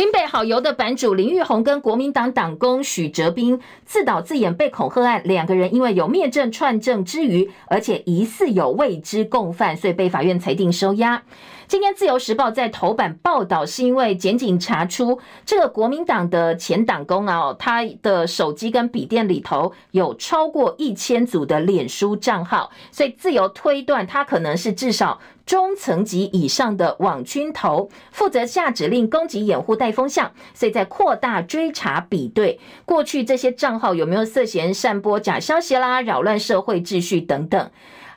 [0.00, 11.22] 林北好游的版主林玉红跟国民党党工许哲斌自导自演被恐吓案，两个人因为有灭证串证之余，而且疑似有未知共犯，所以被法院裁定收押。
[11.70, 37.70] 今天自由时报在头版报道，是因为检警查出这个国民党的前党工啊，他的手机跟笔电里头有超过一千组的脸书账号，所以自由推断他可能是至少中层级以上的网军头，负责下指令攻击、掩护、带风向，所以在扩大追查比对过去这些账号有没有涉嫌散播假消息啦、扰乱社会秩序等等。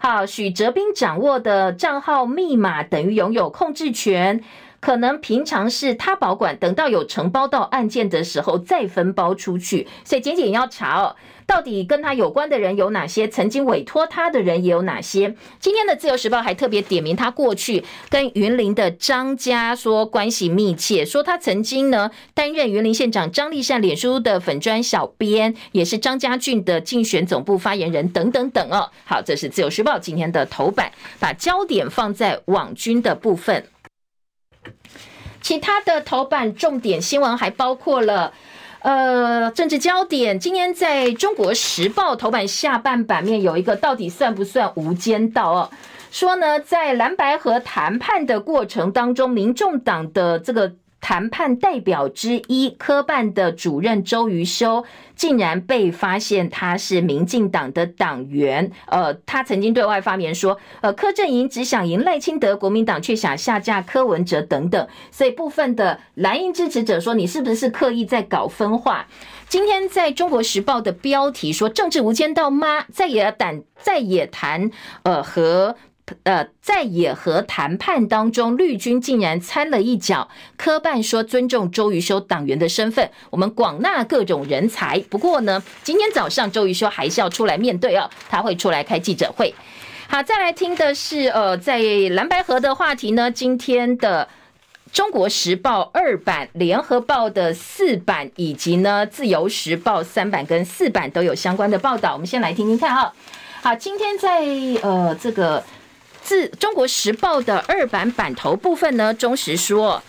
[0.06, 4.44] 好，许哲斌掌握的账号密码等于拥有控制权，
[4.84, 9.88] 可能平常是他保管，等到有承包到案件的时候再分包出去。
[10.04, 11.16] 所以检警要查哦，
[11.46, 13.26] 到底跟他有关的人有哪些？
[13.26, 15.34] 曾经委托他的人也有哪些？
[15.58, 28.92] 今天的自由时报还特别点名他过去跟云林的张家说关系密切，说他曾经呢担任云林县长张丽善脸书的粉专小编，也是张家俊的竞选总部发言人等等等哦。
[29.06, 33.66] 好，这是自由时报今天的头版，把焦点放在网军的部分。
[35.44, 38.34] 其他的头版重点新闻还包括了，
[38.80, 40.40] 呃，政治焦点。
[40.40, 45.70] 今天在中国时报头版下半版面有一个，到底算不算无间道哦？
[46.10, 50.74] 说呢，在蓝白和谈判的过程当中，民众党的这个。
[51.04, 54.86] 谈判代表之一科办的主任周瑜修，
[55.18, 58.72] 竟然被发现他是民进党的党员。
[58.86, 64.88] 呃，他曾经对外发言说，呃，柯阵营只想赢赖清德，国民党却想下架柯文哲等等。
[65.12, 69.06] 所以部分的蓝营支持者说，你是不是刻意在搞分化？
[69.50, 72.86] 今天在中国时报的标题说，政治无间道吗？
[72.94, 74.72] 在野党在野谈，
[75.04, 75.76] 呃和。
[76.24, 80.28] 呃，在野合谈判当中，绿军竟然掺了一脚。
[80.58, 85.00] 科办说尊重周瑜修党员的身份，我们广纳各种人才。
[85.10, 89.56] 不过呢，今天早上周瑜修还是要出来面对哦，他会出来开记者会。
[90.10, 91.80] 好，再来听的是呃，在
[92.12, 94.28] 蓝白河的话题呢，今天的
[94.92, 102.12] 中国时报二版、联合报的四版，以及呢自由时报三版跟四版都有相关的报道。
[102.12, 103.14] 我们先来听听看哈、
[103.62, 104.44] 好，今天在
[104.82, 105.64] 呃这个。
[106.24, 110.02] 自《中国时报》的二版版头部分呢，中时说。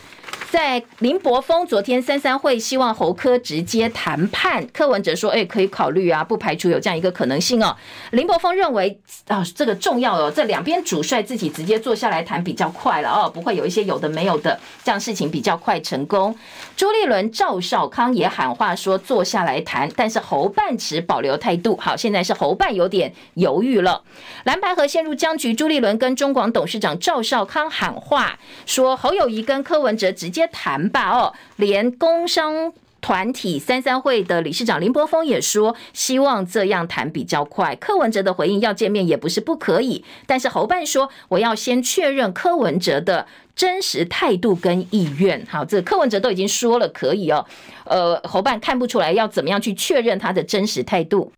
[0.55, 4.65] 在林柏峰昨天三三会，希望侯科直接谈判。
[4.73, 7.77] 柯文哲说：“哎，可以考虑啊，不排除有这样一个可能性哦。”
[8.13, 8.97] 林柏峰认为
[9.27, 16.33] 啊，这个重要哦，这两边主帅自己直接坐下来谈比较快了哦，不会有一些有的没有的，这样事情比较快成功。
[16.77, 21.77] 朱立伦、赵少康也喊话说坐下来谈，但是侯办持保留态度。
[21.79, 24.05] 好，现在是侯办有点犹豫了。
[24.45, 37.77] 蓝白河陷入僵局，朱立伦跟中广董事长赵少康喊话说：“侯友谊跟柯文哲直接。”谈吧哦，连工商团体三三会的理事长林柏峰也说，希望这样谈比较快。
[37.77, 45.47] 柯文哲的回应要见面也不是不可以，但是侯办说，我要先确认柯文哲的真实态度跟意愿。
[45.51, 47.45] 好，这柯文哲都已经说了可以哦，
[47.85, 51.31] 呃，侯办看不出来要怎么样去确认他的真实态度。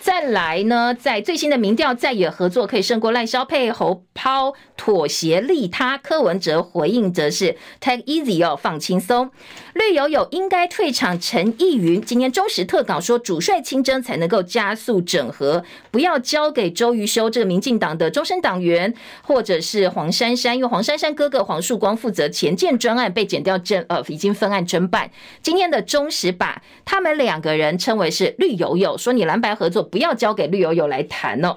[0.00, 5.98] 再来呢，在最新的民调，在野合作可以胜过赖萧配侯抛妥协利他。
[5.98, 9.30] 柯文哲回应则是 take easy 哦，放轻松。
[9.74, 11.20] 绿油油应该退场。
[11.20, 25.10] 陈义云今天中时特稿说，主帅亲征才能够加速整合，不要交给周瑜修这个民进党的终身党员，或者是黄珊珊，因为黄珊珊哥哥黄树光负责前建专案被检调侦呃，已经分案侦办。
[25.42, 29.86] 今天的中时把他们两个人称为是绿油油，说你蓝白合作。
[29.90, 31.56] 不要交给绿油油来谈哦。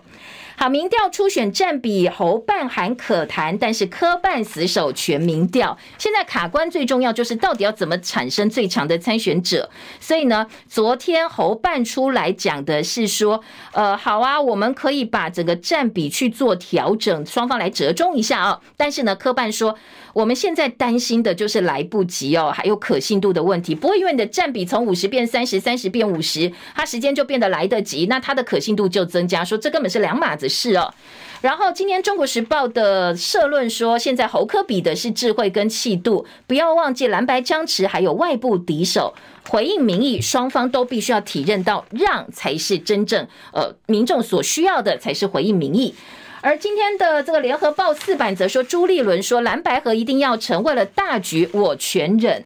[0.55, 5.77] 好，民调初选占比侯办韩可谈，但是柯办死守全民调。
[5.97, 9.69] 现在卡关最重要就是到底要怎么产生最强的参选者。
[9.99, 13.43] 所以呢，昨天侯办出来讲的是说，
[13.73, 18.61] 呃，好啊，我们可以把整个占比去做调整，双方来折中一下啊。
[18.77, 19.75] 但是呢，柯办说，
[20.13, 23.73] 我们现在担心的就是来不及哦，还有可信度的问题。
[23.73, 29.43] 不会因为你的占比从五十变三十，三十变五十，它时间就变得来得及，那它的可信度就增加。
[29.43, 30.93] 说这根本是两码子事哦。
[31.41, 39.13] 然后今天《中国时报》的社论说，现在侯科比的是智慧跟气度，不要忘记蓝白僵持，还有外部敌手。
[39.49, 45.93] 回应民意，双方都必须要体认到，让才是真正呃民众所需要的，才是回应民意。
[46.39, 52.45] 而今天的这个联合报四版则说，朱立伦说蓝白合一定要成，为了大局我全忍。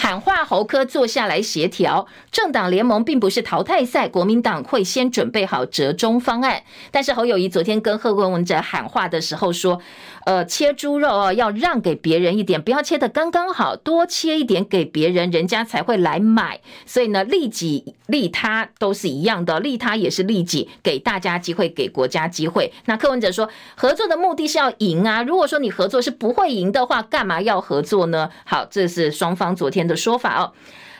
[0.00, 6.62] 喊话侯科坐下来协调，政党联盟并不是淘汰赛，国民党会先准备好折中方案。
[6.92, 9.80] 但是侯友谊昨天跟贺文哲喊话的时候说，
[10.28, 16.60] 呃，切猪肉哦，要让给别人一点，不要切得刚刚好，多切一点给别人，人家才会来买。
[16.84, 22.70] 所以呢，利己利他都是一样的，利他也是利己，给大家机会，给国家机会。
[22.84, 28.28] 那柯文哲说，合作的目的是要赢啊，如果说你合作是不会赢的话，干嘛要合作呢？
[28.44, 30.52] 好，这是双方昨天的说法哦。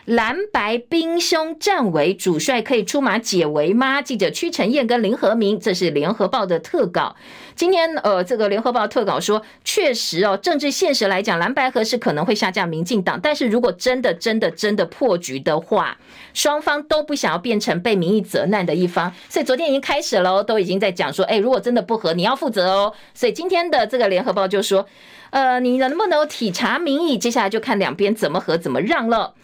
[0.07, 4.01] 蓝白兵凶战危，主帅可以出马解围吗？
[4.01, 7.15] 记者屈晨燕跟林和明，这是联合报的特稿。
[7.59, 15.99] 今天呃，这个联合报特稿说，确实哦，政治现实来讲，蓝白合是可能会下架民进党，但是如果真的真的真的破局的话，
[16.33, 22.95] 双方都不想要变成被民意责难的一方，所以昨天已经开始了，都已经在讲说，哎，如果真的不合，你要负责哦。
[23.13, 24.87] 所以今天的这个联合报就说，
[25.31, 27.19] 呃，你能不能体察民意？
[27.19, 29.35] 接下来就看两边怎么合怎么让了。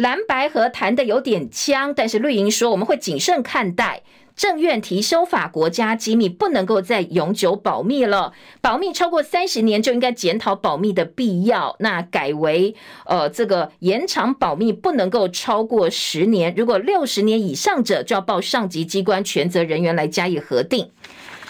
[0.00, 4.00] 蓝白合谈的有点僵，但是绿营说我们会谨慎看待。
[4.34, 8.32] 政院提修法国家机密，不能够再永久保密了。
[8.62, 11.76] 保密超过三十年就应该检讨保密的必要。
[11.80, 12.74] 那改为
[13.04, 20.90] 呃这个延长保密不能够超过十年，如果六十年以上者就要报上级机关权责人员来加以核定。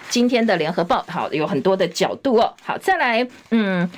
[0.08, 2.52] 今天的联合报好有很多的角度哦。
[2.64, 3.88] 好，再来嗯。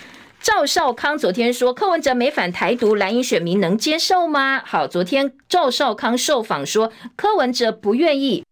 [0.42, 4.60] 赵少康昨天说，柯文哲没反台独，蓝营选民能接受吗？
[4.66, 8.44] 好，昨天赵少康受访说，柯文哲不愿意。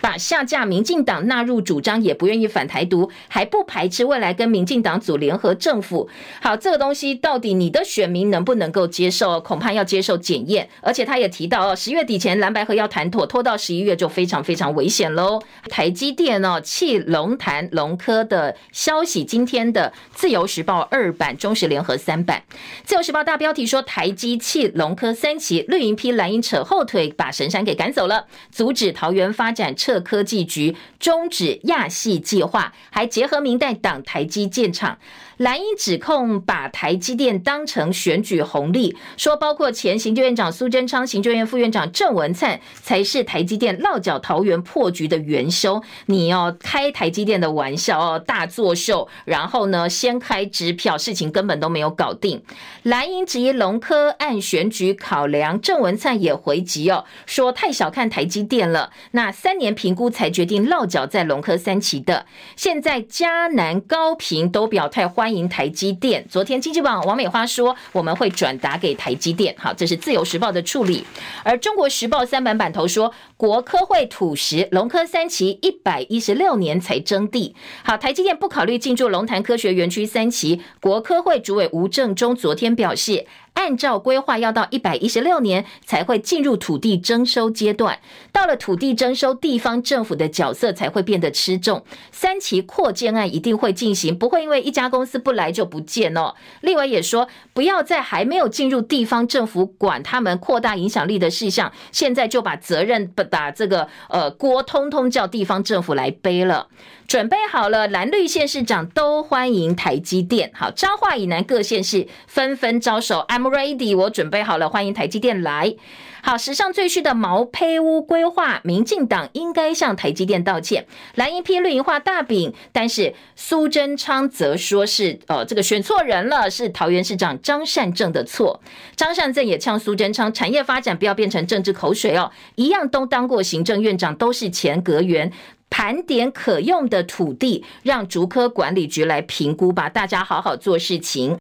[0.00, 6.08] 把下架民进党纳入主张，也不愿意反台独，还不排斥未来跟民进党组联合政府。
[6.40, 9.40] 好，这个东西到底你的选民能不能够接受？
[9.40, 10.68] 恐怕要接受检验。
[10.80, 15.40] 而且他也提到哦，十月底前蓝白合要谈妥，拖到十一月就非常非常危险喽。
[15.68, 22.42] 台积电哦弃龙潭龙科的消息，今天的自由时报二版、中时联合三版。
[22.84, 29.74] 自由时报大标题说，台积弃龙科三期，绿营批蓝营扯后腿，把神山给赶走了，阻止桃园发展。
[29.86, 34.98] 撤科技局终止亚细计划，还结合明代党台积建厂。
[35.36, 45.82] 蓝营指控把台积电当成选举红利，说包括前行政院长苏贞昌、行政院副院长郑文灿才是台积电落脚桃园破局的元凶。
[46.06, 52.42] 你要开台积电的玩笑哦，大作秀，然后呢先开支票，事情根本都没有搞定。
[52.84, 58.90] 蓝营质疑龙科按选举考量，郑文灿也回击哦，说太小看台积电了。
[59.10, 62.24] 那三年评估才决定落脚在龙科三期的，
[62.56, 65.25] 现在嘉南高屏都表态欢。
[65.26, 66.24] 欢迎台积电。
[66.30, 69.52] 昨天经济网王美花说，我们会转达给台积电。
[69.58, 71.04] 好，这是自由时报的处理。
[71.42, 77.56] 而中国时报三版版头说，国科会土石龙科三期一百一十六年才征地。
[77.82, 80.62] 好，台积电不考虑进驻龙潭科学园区三期。
[80.80, 83.26] 国科会主委吴正中昨天表示。
[83.56, 87.98] 按照规划，要到一百一十六年才会进入土地征收阶段。
[88.30, 91.82] 到了土地征收，地方政府的角色才会变得吃重。
[92.12, 96.34] 三期扩建案一定会进行，不会因为一家公司不来就不见哦。
[96.60, 106.68] 立委也说，不要在还没有进入地方政府管他们扩大影响力的事项，现在就把责任把这个呃锅通通叫地方政府来背了。
[107.08, 110.50] 准备好了，蓝绿县市长都欢迎台积电。
[110.52, 115.76] 好，彰化以南各县市纷纷招手，I'm ready，我准备好了，欢迎台积电来。
[116.22, 120.86] 好，史上最虚的毛坯屋规划，民进党应该向台积电道歉。
[121.14, 128.60] 蓝营批绿营画大饼，但是苏贞昌则说是呃这个选错人了，是桃园市长张善政的错。
[128.96, 135.30] 张善政也呛苏贞昌，产业发展不要变成政治口水哦，一样都当过行政院长，都是前阁员。
[135.68, 139.88] 盘点可用的土地，让竹科管理局来评估吧。
[139.88, 141.36] 大家好好做事情。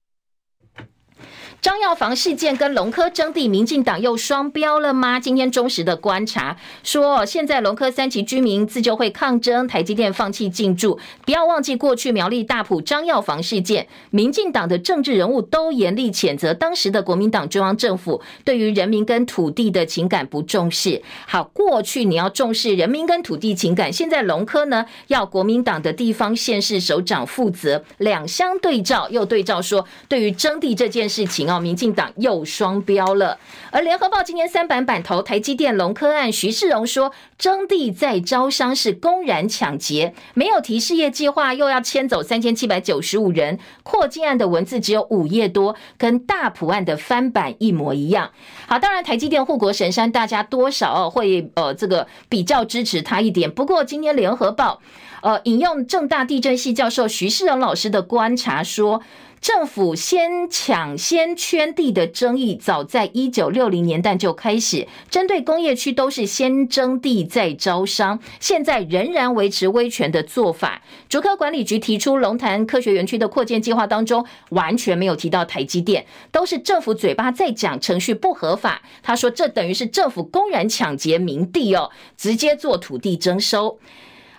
[1.66, 5.20] 张药房事件跟龙科征地，民进党又双标了吗？
[5.20, 11.00] 今天忠实的观察说，现在龙科三期居民自救会抗争，台积电放弃进驻。
[11.26, 21.02] 不要忘记过去苗栗大埔张药房事件，民进党的政治人物都严厉谴责当时的国民党中央政府对于人民跟土地的情感不重视。
[21.26, 33.38] 好，过去你要重视人民跟土地情感，现在龙科呢要国民党的地方县市首长负责，两相对照又对照说，对于征地这件事情哦，民进党又双标了。
[33.72, 48.32] 而联合报今天三版版头，台积电龙科案，徐世荣说征地在招商是公然抢劫，没有提事业计划，又要迁走三千七百九十五人，扩建案的文字只有五页多，跟大埔案的翻版一模一样。
[48.68, 53.52] 好，当然台积电护国神山，大家多少会呃这个比较支持他一点。
[53.52, 54.82] 不过今天联合报
[55.22, 59.02] 呃引用正大地震系教授徐世荣老师的观察说。
[59.46, 64.88] 政府先抢先圈地的争议，早在一九六零年代就开始。
[65.08, 70.82] 针对工业区都是先征地再招商，现在仍然维持威权的做法。
[71.08, 78.82] 竹科管理局提出龙潭科学园区的扩建计划当中，完全没有提到台积电，都是政府嘴巴在讲程序不合法。
[79.04, 83.78] 他说这等于是政府公然抢劫民地哦，直接做土地征收。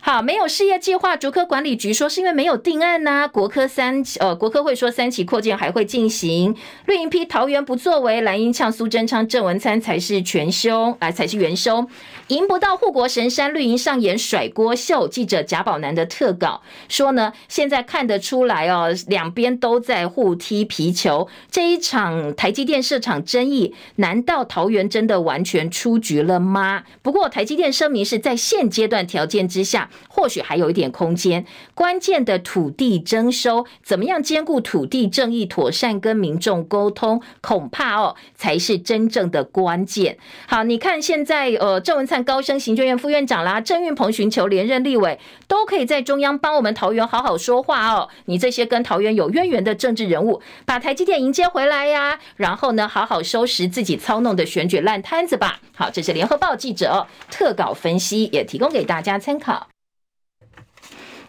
[0.09, 3.27] 好，没有事业计划，竹科管理局说是因为没有定案呐、啊。
[3.27, 6.55] 国科三呃，国科会说三期扩建还会进行。
[6.85, 11.85] 绿营批桃园不作为，蓝营呛苏贞昌、郑文灿才是全凶，啊、呃，才是元凶。
[12.29, 15.07] 赢不到护国神山，绿营上演甩锅秀。
[15.07, 21.29] 记者贾宝南的特稿说呢，现在看得出来哦，两边都在互踢皮球。
[21.51, 26.83] 这一场台积电设厂争议，难道桃园真的完全出局了吗？
[27.01, 29.89] 不过台积电声明是在现阶段条件之下。
[30.09, 31.45] 或许还有一点空间。
[31.75, 40.17] 关键的土地征收，怎么样兼顾土地正义，妥善跟民众沟通，恐怕哦才是真正的关键。
[40.49, 48.09] 好，你看现在呃，郑文灿高升行政院副院长啦，郑运鹏寻求连任立委，都可以在中央帮我们桃园好好说话哦。
[48.27, 55.61] 你这些跟桃园有渊源的政治人物，把台积电迎接回来呀，然后呢，好好收拾自己操弄的选举烂摊子吧。
[55.75, 59.69] 好，这是联合报记者特稿分析，也提供给大家参考。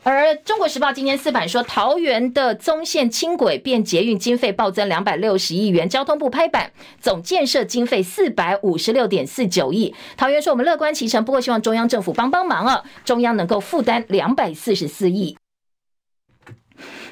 [0.10, 9.94] 而中国时报今天四版说，桃园的中线轻轨变捷运经费暴增两百六十亿元，交通部拍板，总建设经费四百五十六点四九亿。
[10.16, 15.38] 桃园说，我们乐观其成，不过希望中央政府帮帮忙啊，中央能够负担两百四十四亿。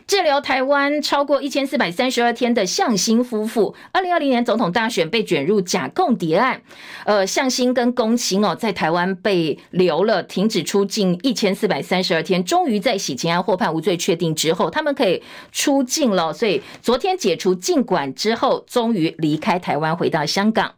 [0.08, 6.62] 滞留台湾超过一千四百三十二天的向心夫妇，二零二零年总统大选被卷入假共谍案。
[7.06, 16.32] 呃，向心跟公亲哦，在台湾被留了，停止出境一千四百三十二天，终于在洗钱案获判无罪确定之后，他们可以出境了。
[16.32, 20.76] 所以昨天解除禁管之后，终于离开台湾，回到香港。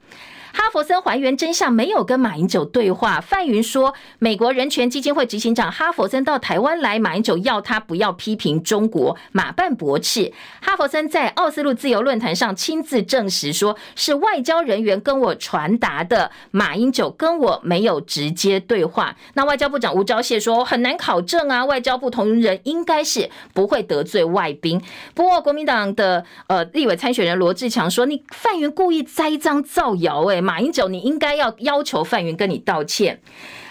[0.57, 3.21] 哈佛森还原真相，没有跟马英九对话。
[3.21, 10.33] 范云说，美国人权基金会执行长哈佛森到台湾来，马英九要他不要批评中国，马办驳斥。
[10.59, 19.15] 哈佛森在奥斯陆自由论坛上亲自证实，说是外交人员跟我传达的，马英九跟我没有直接对话。
[19.35, 24.81] 那外交部长吴钊燮说，很难考证啊，外交部同仁应该是不会得罪外宾。
[25.13, 30.46] 不过国民党的呃立委参选人罗志强说，你范云故意栽赃造谣，哎。
[30.47, 33.19] 马英九，你应该要要求范云跟你道歉。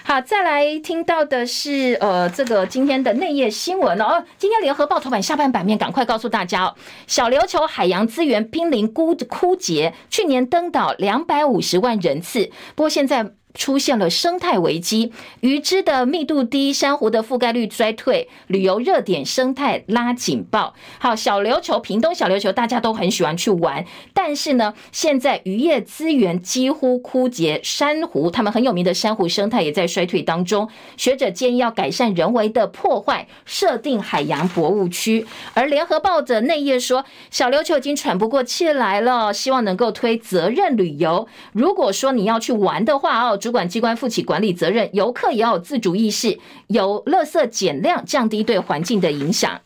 [0.04, 4.22] 好，再来听到的是呃，这个今天的内页新闻哦。
[4.36, 6.74] 今天联合报头版下半版面，赶快告诉大家哦，
[7.06, 13.35] 小琉球海洋资源濒临枯枯竭，去年登岛两百五十万人次，不过现在。
[13.56, 20.74] 出现了生态危机，鱼只的密度低，珊瑚的覆盖率衰退，旅游热点生态拉警报。
[20.98, 30.68] 好，小琉球、屏东小琉球大家都很喜欢去玩，但是呢，现在渔业资源几乎枯竭，珊瑚他们很有名的珊瑚生态也在衰退当中。
[30.98, 35.26] 学者建议要改善人为的破坏，设定海洋博物区。
[35.54, 41.26] 而联合报的内页说，小琉球已经喘不过气来了，希望能够推责任旅游。
[41.52, 43.38] 如果说你要去玩的话哦。
[43.46, 49.60] 主管机关负起管理责任，游客也要有自主意识，有垃圾减量，降低对环境的影响。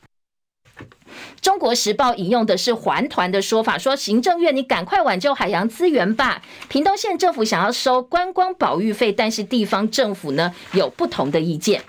[1.41, 6.43] 中国时报引用的是环团的说法，说行政院你赶快挽救海洋资源吧。
[6.68, 11.83] 屏东县政府想要收观光保育费，但是地方政府呢有不同的意见。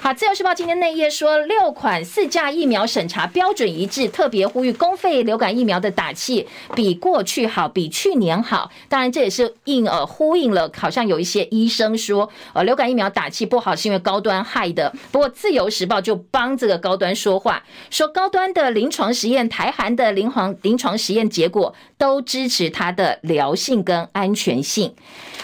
[0.00, 6.46] 好，自由时报今天内页说，六款四价疫苗审查标准一致，特别呼吁公费流感疫苗的打气
[6.76, 8.70] 比过去好，比去年好。
[8.88, 14.94] 当然，这也是应呃呼应了，好像有一些医生说，呃，流感疫苗打气不好是因为高端害的。
[15.10, 24.94] 不过，自由时报就帮这个高端说话，说高端的临床实验、台韩的临床临床实验结果都支持它的疗性跟安全性。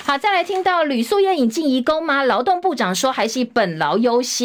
[0.05, 2.22] 好，再来听到吕素燕引进移工吗？
[2.22, 4.43] 劳动部长说还是以本劳优先。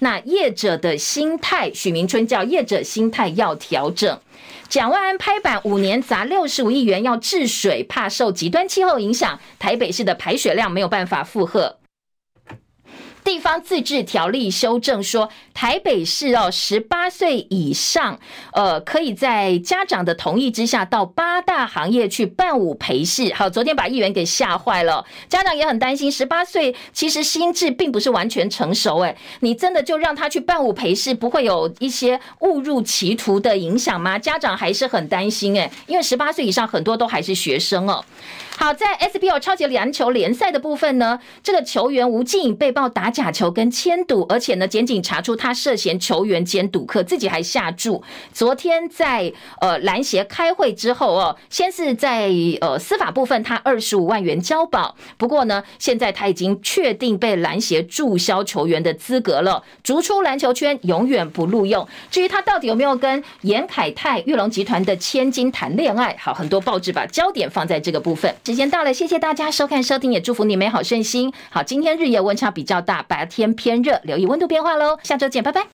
[0.00, 4.18] 那业者的心态，许明春叫业者心态要调整。
[4.68, 11.79] 蒋万安拍板五年砸六十五亿元要治水，怕受极端气候影响，台北市的排水量没有办法负荷。
[13.22, 18.18] 地方自治条例修正说，台北市哦，十八岁以上，
[18.52, 23.32] 呃，可以在家长的同意之下，到八大行业去办舞陪侍。
[23.34, 26.10] 好，昨天把议员给吓坏了，家长也很担心。
[26.10, 34.18] 十八岁其实心智并不是完全成熟，诶，你真的就让他去办舞陪侍，不会有一些误入歧途的影响吗？
[34.18, 38.04] 家长还是很担心，诶，因为十八岁以上很多都还是学生哦。
[38.62, 48.04] 好，在 SBO 超级篮球联赛的部分呢，这个球员吴静被曝打假球跟签赌，而且呢，检警查出他涉嫌球员兼赌客，自己还下注。
[48.34, 49.32] 昨天在
[49.62, 52.30] 呃篮协开会之后哦，先是在
[52.60, 61.88] 呃司法部分他二十五万元交保，不过呢，现在他已经确定被篮协注销球员的资格了，逐出篮球圈，永远不录用。
[62.10, 68.30] 至于他到底有没有跟严凯泰、裕隆集团的千金谈恋爱，好，很多报纸把焦点放在这个部分。
[68.50, 71.32] 时间到了，谢谢大家收看收听，也祝福你美好顺心。
[71.50, 74.98] 好，今天日夜温差比较大，白天偏热，留意温度变化喽。
[75.04, 75.68] 下周见，拜拜。